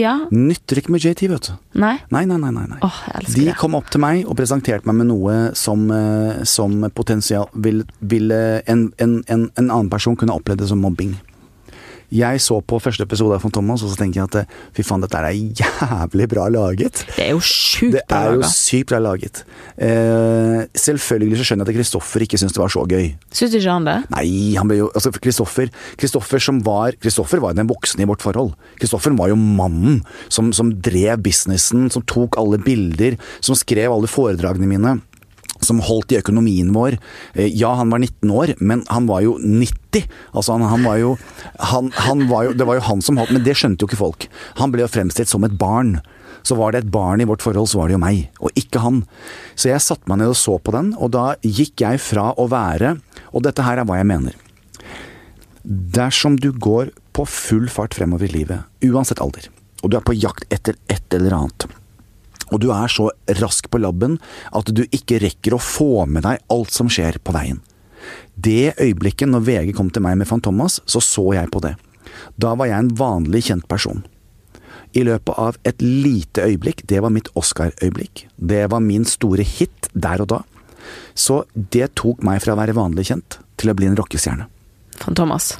[0.00, 0.14] Ja?
[0.32, 1.52] Nytter ikke med JT, vet du.
[1.78, 1.98] Nei?
[2.10, 2.50] Nei, nei, nei.
[2.50, 2.78] nei.
[2.82, 3.56] Åh, De det.
[3.60, 8.32] kom opp til meg og presenterte meg med noe som, eh, som potensial ville vil,
[8.32, 11.14] en, en, en, en annen person kunne opplevd det som mobbing.
[12.12, 14.84] Jeg så på første episode av Von Thomas, og så tenker jeg at eh, fy
[14.84, 17.04] faen, dette er jævlig bra laget.
[17.16, 19.42] Det er jo sjukt Det bra er jo sykt bra laget.
[19.76, 23.12] Uh, selvfølgelig så skjønner jeg at Kristoffer ikke syntes det var så gøy.
[23.32, 23.96] Syns ikke han det?
[24.12, 24.26] Nei,
[24.58, 28.52] han ble jo Altså, Kristoffer Kristoffer som var Kristoffer var den voksne i vårt forhold.
[28.80, 34.10] Kristoffer var jo mannen som, som drev businessen, som tok alle bilder, som skrev alle
[34.10, 34.98] foredragene mine.
[35.62, 36.98] Som holdt i økonomien vår.
[37.34, 40.06] Eh, Ja, han var 19 år, men han var jo 90.
[40.34, 41.12] Altså, han, han var jo
[41.72, 44.00] han, han var jo Det var jo han som holdt Men det skjønte jo ikke
[44.00, 44.28] folk.
[44.58, 46.00] Han ble jo fremstilt som et barn.
[46.42, 48.80] Så var det et barn i vårt forhold, så var det jo meg, og ikke
[48.82, 49.04] han.
[49.54, 52.48] Så jeg satte meg ned og så på den, og da gikk jeg fra å
[52.50, 52.96] være
[53.30, 54.34] Og dette her er hva jeg mener.
[55.62, 59.46] Dersom du går på full fart fremover i livet, uansett alder,
[59.82, 61.68] og du er på jakt etter et eller annet,
[62.52, 63.08] og du er så
[63.40, 64.18] rask på labben
[64.52, 67.60] at du ikke rekker å få med deg alt som skjer på veien.
[68.34, 71.76] Det øyeblikket når VG kom til meg med Van Thomas, så så jeg på det.
[72.36, 74.02] Da var jeg en vanlig kjent person.
[74.92, 79.88] I løpet av et lite øyeblikk, det var mitt Oscar-øyeblikk, det var min store hit
[79.94, 80.40] der og da,
[81.14, 84.48] så det tok meg fra å være vanlig kjent til å bli en rockestjerne.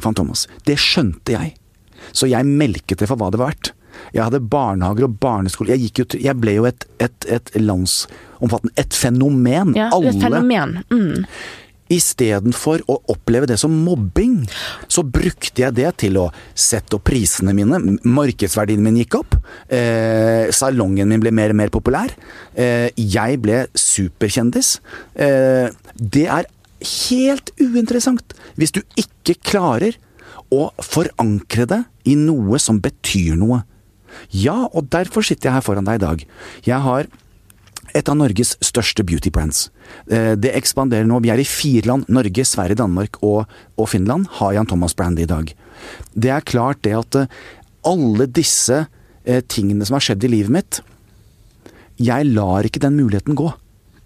[0.02, 0.46] Van Thomas.
[0.66, 1.54] Det skjønte jeg.
[2.12, 3.72] Så jeg melket det for hva det var verdt.
[4.12, 5.74] Jeg hadde barnehager og barneskole.
[5.76, 9.74] Jeg, jo jeg ble jo et, et, et landsomfattende Et fenomen.
[9.78, 10.12] Ja, Alle.
[10.12, 10.80] et fenomen.
[10.92, 11.26] Mm.
[11.92, 14.38] Istedenfor å oppleve det som mobbing,
[14.88, 17.80] så brukte jeg det til å sette opp prisene mine.
[18.08, 19.36] Markedsverdien min gikk opp.
[19.68, 22.14] Eh, salongen min ble mer og mer populær.
[22.54, 24.78] Eh, jeg ble superkjendis.
[25.14, 26.48] Eh, det er
[26.82, 29.98] helt uinteressant hvis du ikke klarer
[30.52, 33.62] å forankre det i noe som betyr noe.
[34.30, 36.24] Ja, og derfor sitter jeg her foran deg i dag.
[36.66, 37.08] Jeg har
[37.94, 39.66] et av Norges største beauty brands.
[40.08, 41.20] Eh, Det ekspanderer nå.
[41.20, 42.06] Vi er i fire land.
[42.08, 43.44] Norge, Sverige, Danmark og,
[43.76, 45.52] og Finland har Jan Thomas-brand i dag.
[46.14, 47.26] Det er klart det at eh,
[47.84, 48.86] alle disse
[49.24, 50.80] eh, tingene som har skjedd i livet mitt
[51.98, 53.52] Jeg lar ikke den muligheten gå.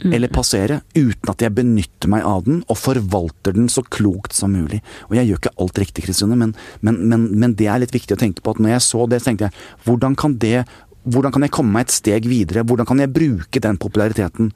[0.04, 4.52] Eller passere, uten at jeg benytter meg av den og forvalter den så klokt som
[4.52, 4.82] mulig.
[5.08, 6.52] Og jeg gjør ikke alt riktig, Kristine, men,
[6.84, 9.22] men, men, men det er litt viktig å tenke på at når jeg så det,
[9.22, 10.66] så tenkte jeg hvordan kan det
[11.06, 12.64] hvordan kan jeg komme meg et steg videre?
[12.66, 14.50] Hvordan kan jeg bruke den populariteten?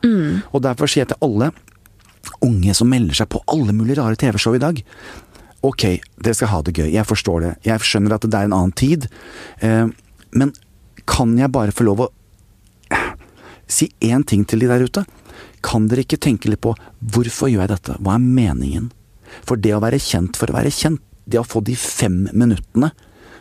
[0.51, 1.53] Og derfor sier jeg til alle
[2.45, 4.81] unge som melder seg på alle mulige rare TV-show i dag
[5.67, 5.85] Ok,
[6.25, 7.51] dere skal ha det gøy, jeg forstår det.
[7.67, 9.05] Jeg skjønner at det er en annen tid.
[9.61, 9.91] Eh,
[10.33, 10.53] men
[11.05, 12.09] kan jeg bare få lov å
[13.69, 15.05] si én ting til de der ute?
[15.67, 16.75] Kan dere ikke tenke litt på
[17.13, 17.99] hvorfor gjør jeg dette?
[18.01, 18.91] Hva er meningen?
[19.47, 22.91] For det å være kjent for å være kjent, det å få de fem minuttene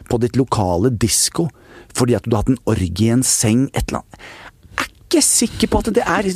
[0.10, 1.48] på ditt lokale disko
[1.96, 4.20] fordi at du har hatt en orgie i en seng, et eller annet
[4.78, 6.28] Jeg er ikke sikker på at det er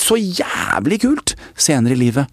[0.00, 2.26] så jævlig kult senere i livet.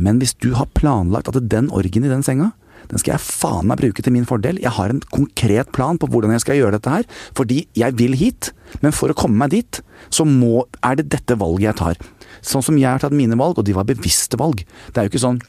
[0.00, 2.50] Men hvis du har planlagt at den orgien i den senga
[2.88, 4.60] den skal jeg faen meg bruke til min fordel.
[4.62, 7.04] Jeg har en konkret plan på hvordan jeg skal gjøre dette her.
[7.36, 9.80] Fordi jeg vil hit, men for å komme meg dit,
[10.14, 12.02] så må, er det dette valget jeg tar.
[12.40, 14.64] Sånn som jeg har tatt mine valg, og de var bevisste valg.
[14.92, 15.40] Det er jo ikke sånn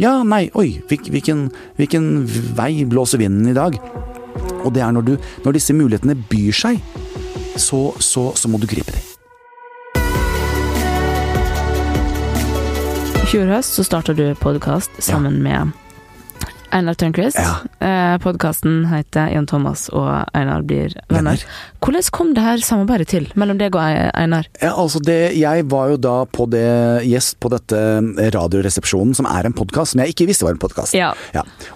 [0.00, 2.06] ja, nei, oi, hvilken, hvilken
[2.56, 3.76] vei blåser vinden i dag?
[4.64, 6.80] Og det er når, du, når disse mulighetene byr seg,
[7.60, 9.04] så, så, så må du gripe dem.
[13.20, 15.76] I fjor høst så starta du podkast sammen med
[16.72, 17.38] Einar Tørnquist.
[17.38, 17.58] Ja.
[17.84, 21.32] Eh, Podkasten heter Jan Thomas og Einar blir venner.
[21.32, 21.44] Venner.
[21.82, 23.82] Hvordan kom det her samarbeidet til mellom deg og
[24.18, 24.48] Einar?
[24.62, 26.64] Ja, altså det, jeg var jo da på det
[27.08, 27.82] gjest på dette
[28.34, 30.96] Radioresepsjonen, som er en podkast som jeg ikke visste var en podkast.
[30.96, 31.12] Ja.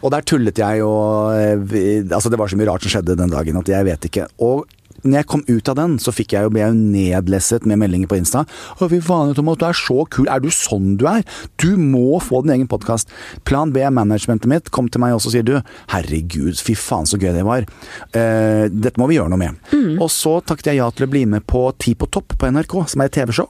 [0.03, 3.33] Og der tullet jeg og eh, Altså, det var så mye rart som skjedde den
[3.33, 4.27] dagen at jeg vet ikke.
[4.43, 4.65] Og
[5.07, 7.81] når jeg kom ut av den, så fikk jeg jo, ble jeg jo nedlesset med
[7.83, 8.45] meldinger på Insta.
[8.47, 10.29] 'Å, fy faen, Thomas, du er så kul.
[10.29, 11.25] Er du sånn du er?
[11.63, 13.13] Du må få din egen podkast.'
[13.45, 15.55] Plan B, managementet mitt, kom til meg også og sier du,
[15.93, 17.67] 'herregud, fy faen så gøy det var'.
[18.13, 19.57] Eh, dette må vi gjøre noe med.
[20.01, 22.75] Og så takket jeg ja til å bli med på Ti på topp på NRK,
[22.89, 23.49] som er et TV-show.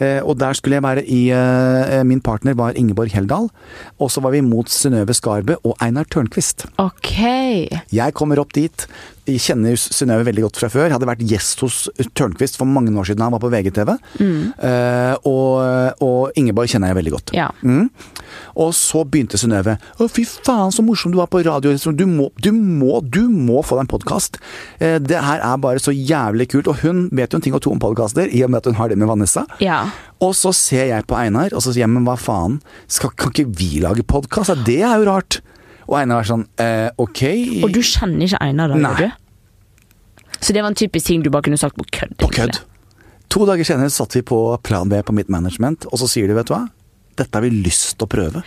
[0.00, 3.48] Eh, og der skulle jeg være i eh, Min partner var Ingeborg Heldal.
[3.98, 6.66] Og så var vi mot Synnøve Skarbø og Einar Tørnquist.
[6.82, 7.68] Okay.
[7.94, 8.86] Jeg kommer opp dit.
[9.24, 10.92] Kjenner Synnøve veldig godt fra før.
[10.92, 11.84] Hadde vært gjest hos
[12.16, 13.94] Tørnquist for mange år siden han var på VGTV.
[14.20, 17.34] Eh, og, og Ingeborg kjenner jeg veldig godt.
[17.36, 17.48] Ja.
[17.64, 17.88] Mm.
[18.60, 19.76] Og så begynte Synnøve.
[19.98, 21.72] Å, fy faen, så morsom du var på radio.
[21.72, 24.38] Du må, du må, du må få deg en podkast.
[24.82, 26.70] Uh, det her er bare så jævlig kult.
[26.70, 28.78] Og hun vet jo en ting og to om podkaster, i og med at hun
[28.80, 29.46] har det med Vanessa.
[29.64, 29.86] Ja.
[30.24, 32.60] Og så ser jeg på Einar, og så sier jeg men hva faen,
[32.90, 34.54] skal, kan ikke vi lage podkast?
[34.66, 35.40] Det er jo rart.
[35.88, 37.22] Og Einar var sånn eh, ok.
[37.64, 38.80] Og du kjenner ikke Einar, da?
[38.80, 38.92] Nei.
[38.94, 39.20] gjør du?
[40.44, 42.16] Så det var en typisk ting du bare kunne sagt på kødd?
[42.20, 42.60] På kødd.
[43.32, 46.36] To dager senere satt vi på plan B på mitt management, og så sier de
[46.36, 46.66] vet du hva,
[47.18, 48.42] dette har vi lyst til å prøve.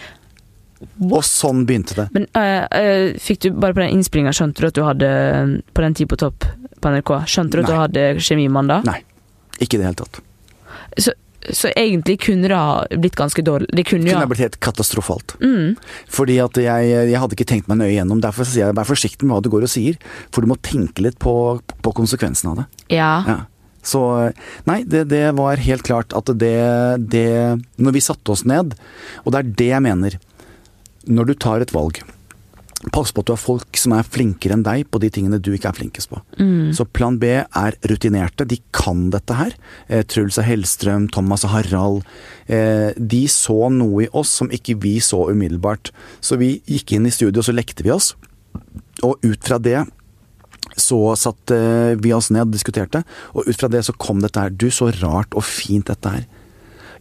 [1.10, 2.06] Og sånn begynte det.
[2.14, 5.10] Men uh, uh, fikk du bare på den innspillinga, skjønte du at du hadde
[5.74, 6.46] På den tid på topp
[6.78, 8.84] på NRK, skjønte du at du hadde kjemimann da?
[8.86, 9.00] Nei,
[9.58, 10.20] ikke i det hele tatt.
[11.02, 11.16] Så,
[11.54, 13.68] så egentlig kunne det ha blitt ganske dårlig?
[13.72, 15.36] Det kunne Det kunne ha blitt helt katastrofalt.
[15.40, 15.76] mm.
[16.10, 18.22] Fordi at jeg, jeg hadde ikke tenkt meg nøye gjennom.
[18.24, 20.00] Derfor sier jeg vær forsiktig med hva du går og sier.
[20.34, 22.66] For du må tenke litt på, på konsekvensen av det.
[22.98, 23.12] Ja.
[23.28, 23.38] Ja.
[23.88, 24.02] Så
[24.68, 26.58] nei, det, det var helt klart at det,
[27.08, 27.28] det
[27.80, 28.74] Når vi satte oss ned,
[29.24, 30.18] og det er det jeg mener
[31.08, 32.02] Når du tar et valg,
[32.94, 35.50] pass på at du har folk som er flinkere enn deg på de tingene du
[35.56, 36.20] ikke er flinkest på.
[36.38, 36.70] Mm.
[36.78, 39.56] Så plan B er rutinerte, de kan dette her.
[39.90, 42.06] Eh, Truls og Hellstrøm, Thomas og Harald.
[42.46, 45.92] Eh, de så noe i oss som ikke vi så umiddelbart.
[46.22, 48.14] Så vi gikk inn i studio, så lekte vi oss.
[49.06, 49.82] Og ut fra det
[50.78, 51.58] så satte
[52.04, 53.02] vi oss ned og diskuterte,
[53.34, 54.54] og ut fra det så kom dette her.
[54.54, 56.28] Du, så rart og fint dette her.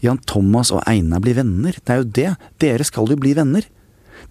[0.04, 1.76] Jan Thomas og Einar blir venner.
[1.76, 2.30] Det er jo det.
[2.62, 3.66] Dere skal jo bli venner.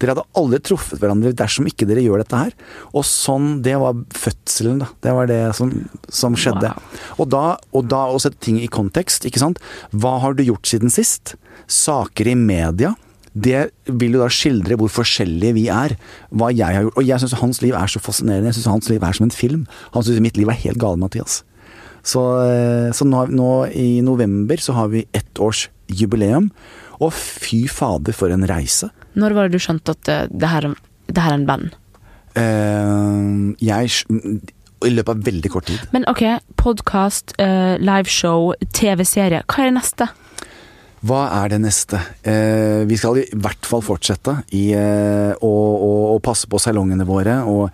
[0.00, 2.52] Dere hadde aldri truffet hverandre dersom ikke dere gjør dette her.
[2.92, 4.90] Og sånn, det var fødselen, da.
[5.04, 5.72] Det var det som,
[6.12, 6.72] som skjedde.
[7.20, 9.62] Og da, og da å sette ting i kontekst, ikke sant.
[9.96, 11.36] Hva har du gjort siden sist?
[11.66, 12.94] Saker i media.
[13.36, 15.96] Det vil jo da skildre hvor forskjellige vi er.
[16.32, 16.96] Hva jeg har gjort.
[16.96, 18.48] Og jeg syns hans liv er så fascinerende.
[18.52, 19.66] Jeg syns hans liv er som en film.
[19.96, 21.42] Han syns mitt liv er helt gale, Mathias.
[22.06, 26.50] Så, eh, så nå, nå i november så har vi ett års jubileum.
[26.96, 28.88] Og fy fader, for en reise.
[29.16, 30.68] Når var det du skjønte at eh, det her,
[31.08, 31.66] det her er en venn?
[32.36, 33.88] Uh, jeg
[34.84, 35.82] I løpet av veldig kort tid.
[35.96, 36.22] Men ok,
[36.60, 39.40] podkast, liveshow, TV-serie.
[39.48, 40.10] Hva er det neste?
[41.06, 41.98] Hva er det neste?
[42.26, 47.06] Eh, vi skal i hvert fall fortsette i, eh, å, å, å passe på salongene
[47.06, 47.38] våre.
[47.46, 47.68] Og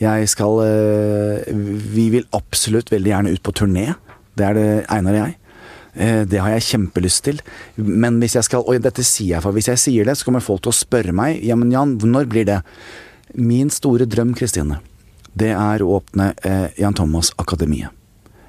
[0.00, 1.50] jeg skal eh,
[1.92, 3.90] Vi vil absolutt veldig gjerne ut på turné.
[4.38, 5.36] Det er det Einar og jeg.
[5.98, 7.40] Eh, det har jeg kjempelyst til.
[7.76, 10.44] Men hvis jeg skal Og dette sier jeg, for hvis jeg sier det, så kommer
[10.44, 12.62] folk til å spørre meg Ja, men Jan, når blir det?
[13.34, 14.78] Min store drøm, Kristine,
[15.36, 17.92] det er å åpne eh, Jan Thomas Akademiet.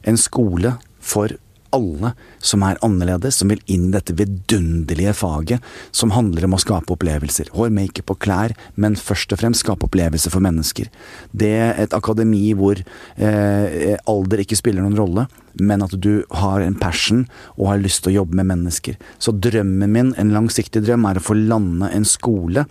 [0.07, 1.33] En skole for
[1.75, 6.61] alle som er annerledes, som vil inn i dette vidunderlige faget som handler om å
[6.61, 7.51] skape opplevelser.
[7.55, 10.89] Hår, makeup og klær, men først og fremst skape opplevelser for mennesker.
[11.31, 15.27] Det er et akademi hvor eh, alder ikke spiller noen rolle,
[15.59, 17.25] men at du har en passion
[17.57, 18.97] og har lyst til å jobbe med mennesker.
[19.21, 22.65] Så drømmen min, en langsiktig drøm, er å få lande en skole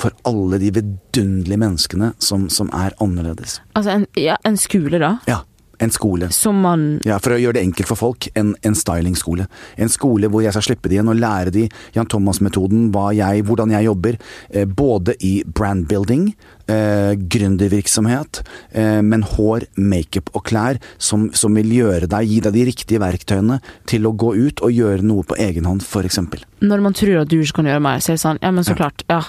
[0.00, 3.60] for alle de vidunderlige menneskene som, som er annerledes.
[3.78, 5.16] Altså en, ja, en skole, da?
[5.30, 5.42] Ja.
[5.82, 6.28] En skole.
[6.34, 9.48] Som man Ja, For å gjøre det enkelt for folk, en, en stylingskole.
[9.76, 11.64] En skole hvor jeg skal slippe de igjen og lære de
[11.96, 14.18] Jan Thomas-metoden, jeg, hvordan jeg jobber.
[14.52, 16.28] Eh, både i brandbuilding,
[16.70, 22.56] eh, gründervirksomhet, eh, men hår, makeup og klær som, som vil gjøre deg, gi deg
[22.56, 23.60] de riktige verktøyene
[23.90, 26.20] til å gå ut og gjøre noe på egen hånd, f.eks.
[26.62, 28.64] Når man tror at du ikke kan gjøre mer, så er det sånn Ja, men
[28.64, 28.76] så Ja.
[28.84, 29.02] klart.
[29.10, 29.22] Ja.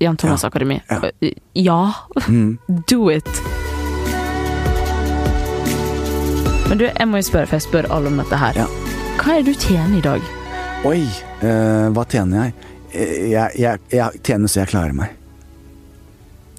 [0.00, 0.48] Jan Thomas Ja.
[0.48, 0.80] Akademi.
[0.90, 1.10] Ja.
[1.54, 1.92] Ja.
[2.28, 2.58] Mm.
[2.88, 3.69] Do it.
[6.70, 8.58] Men du, jeg må jo spørre, for jeg spør alle om dette her.
[8.62, 8.66] Ja.
[9.18, 10.28] Hva er det du tjener i dag?
[10.86, 11.00] Oi,
[11.42, 12.52] eh, hva tjener jeg?
[12.94, 13.80] Eh, Jeg, jeg?
[13.90, 15.16] jeg tjener så jeg klarer meg.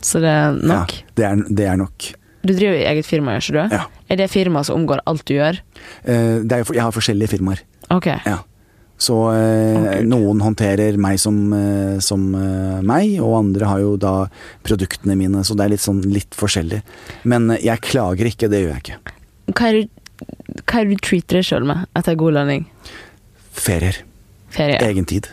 [0.04, 0.92] Så det er nok?
[0.92, 2.10] Ja, det, er, det er nok.
[2.44, 3.76] Du driver i eget firma, gjør ikke du?
[3.78, 3.86] Ja.
[4.12, 5.62] Er det firmaet som omgår alt du gjør?
[6.04, 7.64] Eh, er, jeg har forskjellige firmaer.
[7.94, 8.10] Ok.
[8.28, 8.42] Ja.
[9.02, 13.96] Så eh, Å, noen håndterer meg som, eh, som eh, meg, og andre har jo
[14.02, 14.14] da
[14.68, 16.84] produktene mine, så det er litt sånn litt forskjellig.
[17.32, 19.18] Men jeg klager ikke, det gjør jeg ikke.
[19.56, 19.88] Hva er det,
[20.72, 22.66] hva er det du treater deg sjøl med etter god landing?
[23.52, 24.02] Ferier.
[24.52, 24.80] Ferie?
[24.88, 25.30] Egen tid.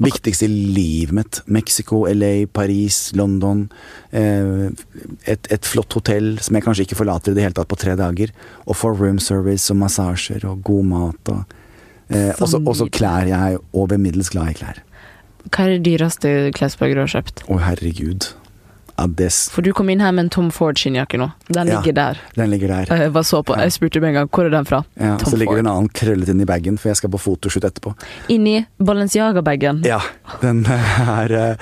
[0.00, 1.40] Viktigste i livet mitt.
[1.46, 3.66] Mexico, LA, Paris, London.
[4.16, 4.70] Eh,
[5.28, 7.96] et, et flott hotell som jeg kanskje ikke forlater i det hele tatt på tre
[8.00, 8.32] dager.
[8.66, 11.56] Og for room service og massasjer og god mat og
[12.08, 13.28] eh, Så også, også klær.
[13.28, 14.80] Jeg er over middels glad i klær.
[15.50, 17.44] Hva er det dyreste klesplagget du har kjøpt?
[17.48, 18.32] Å, herregud.
[19.00, 21.30] Ja, det, For du kom inn her med en Tom Ford-skinnjakke nå.
[21.48, 21.78] Den Ja.
[21.80, 22.18] ligger der.
[22.36, 22.90] den ligger der.
[23.00, 24.84] Jeg så på, jeg spurte med en gang hvor er den fra.
[25.00, 25.56] Ja, Tom så ligger Ford.
[25.56, 27.94] det en annen krøllet inn i bagen, for jeg skal på fotoshoot etterpå.
[28.28, 29.80] Inni Balenciaga-bagen.
[29.88, 30.00] Ja,
[30.42, 31.56] den er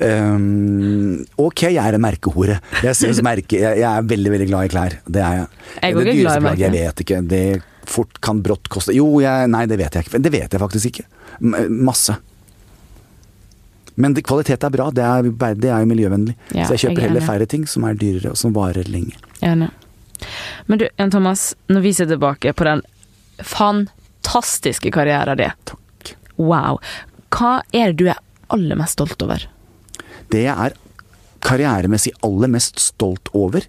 [0.00, 2.60] um, Ok, jeg er en merkehore.
[2.82, 4.96] Jeg, merke, jeg, jeg er veldig veldig glad i klær.
[5.04, 5.48] Det er jeg.
[5.82, 7.20] Jeg er glad i plagget, jeg vet ikke.
[7.28, 7.44] Det
[7.88, 10.22] fort kan brått koste Jo, jeg, nei, det vet jeg ikke.
[10.24, 11.06] Det vet jeg faktisk ikke.
[11.68, 12.16] Masse.
[13.98, 14.88] Men det, kvalitet er bra.
[14.94, 15.28] Det er,
[15.58, 16.36] det er jo miljøvennlig.
[16.54, 18.86] Ja, så jeg kjøper jeg er heller færre ting som er dyrere, og som varer
[18.86, 19.18] lenge.
[19.42, 19.72] Enig.
[20.70, 22.82] Men du, Jan Thomas, når vi ser tilbake på den
[23.42, 26.12] fantastiske karrieren din Takk.
[26.38, 26.78] Wow.
[27.34, 28.20] Hva er det du er
[28.54, 29.48] aller mest stolt over?
[30.30, 30.78] Det jeg er
[31.44, 33.66] karrieremessig aller mest stolt over,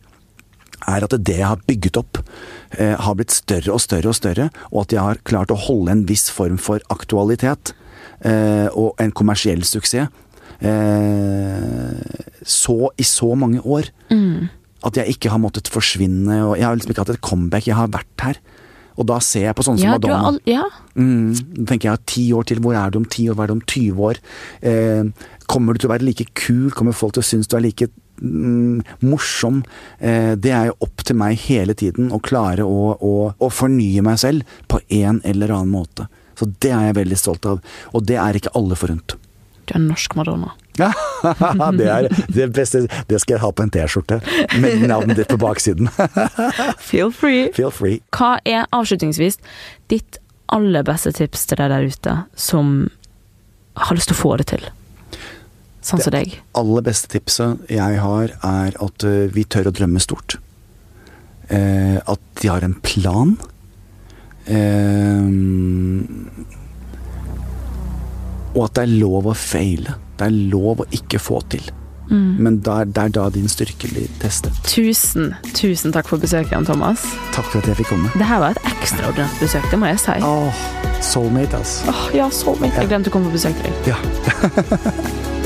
[0.90, 2.22] er at det jeg har bygget opp,
[2.78, 5.92] eh, har blitt større og større og større, og at jeg har klart å holde
[5.92, 7.74] en viss form for aktualitet
[8.76, 10.10] og en kommersiell suksess
[10.62, 12.00] eh,
[12.44, 13.92] så, i så mange år.
[14.86, 17.68] At jeg ikke har måttet forsvinne, og jeg har liksom ikke hatt et comeback.
[17.68, 18.40] Jeg har vært her.
[19.00, 20.28] Og da ser jeg på sånne som Ja, du er Madonna.
[20.28, 20.66] all, ja.
[21.00, 23.52] Mm, da tenker jeg ti år til, hvor er du om ti år, hva er
[23.52, 24.20] det om 20 år?
[24.62, 27.64] Eh, kommer du til å være like kul, kommer folk til å synes du er
[27.64, 27.88] like
[28.20, 29.62] mm, morsom?
[30.04, 34.04] Eh, det er jo opp til meg hele tiden å klare å, å, å fornye
[34.04, 36.10] meg selv på en eller annen måte.
[36.40, 37.60] Så det er jeg veldig stolt av,
[37.92, 39.18] og det er ikke alle forunt.
[39.70, 40.56] Du er norsk Madonna.
[40.80, 44.22] det er det beste, det skal jeg ha på en T-skjorte
[44.64, 45.92] med navnet ditt på baksiden.
[46.90, 47.50] Feel free.
[47.54, 48.00] Feel free.
[48.16, 49.38] Hva er avslutningsvis
[49.92, 52.88] ditt aller beste tips til deg der ute som
[53.78, 54.66] har lyst til å få det til?
[55.86, 56.34] Sånn som deg.
[56.40, 60.40] Det aller beste tipset jeg har, er at vi tør å drømme stort.
[61.50, 63.38] Eh, at de har en plan.
[64.50, 65.26] Eh,
[68.56, 69.98] og at det er lov å feile.
[70.18, 71.70] Det er lov å ikke få til.
[72.10, 74.56] Men det er da din styrke blir testet.
[74.66, 77.04] Tusen, tusen takk for besøket, Jan Thomas.
[77.36, 78.10] Takk for at jeg fikk komme.
[78.18, 80.18] Det her var et ekstraordinært besøk, det må jeg si.
[80.26, 80.64] Åh,
[81.06, 81.94] soulmate, altså.
[81.94, 82.82] Åh, ja, soulmate.
[82.82, 83.94] Jeg glemte å komme på besøk til deg.
[83.94, 85.36] Ja.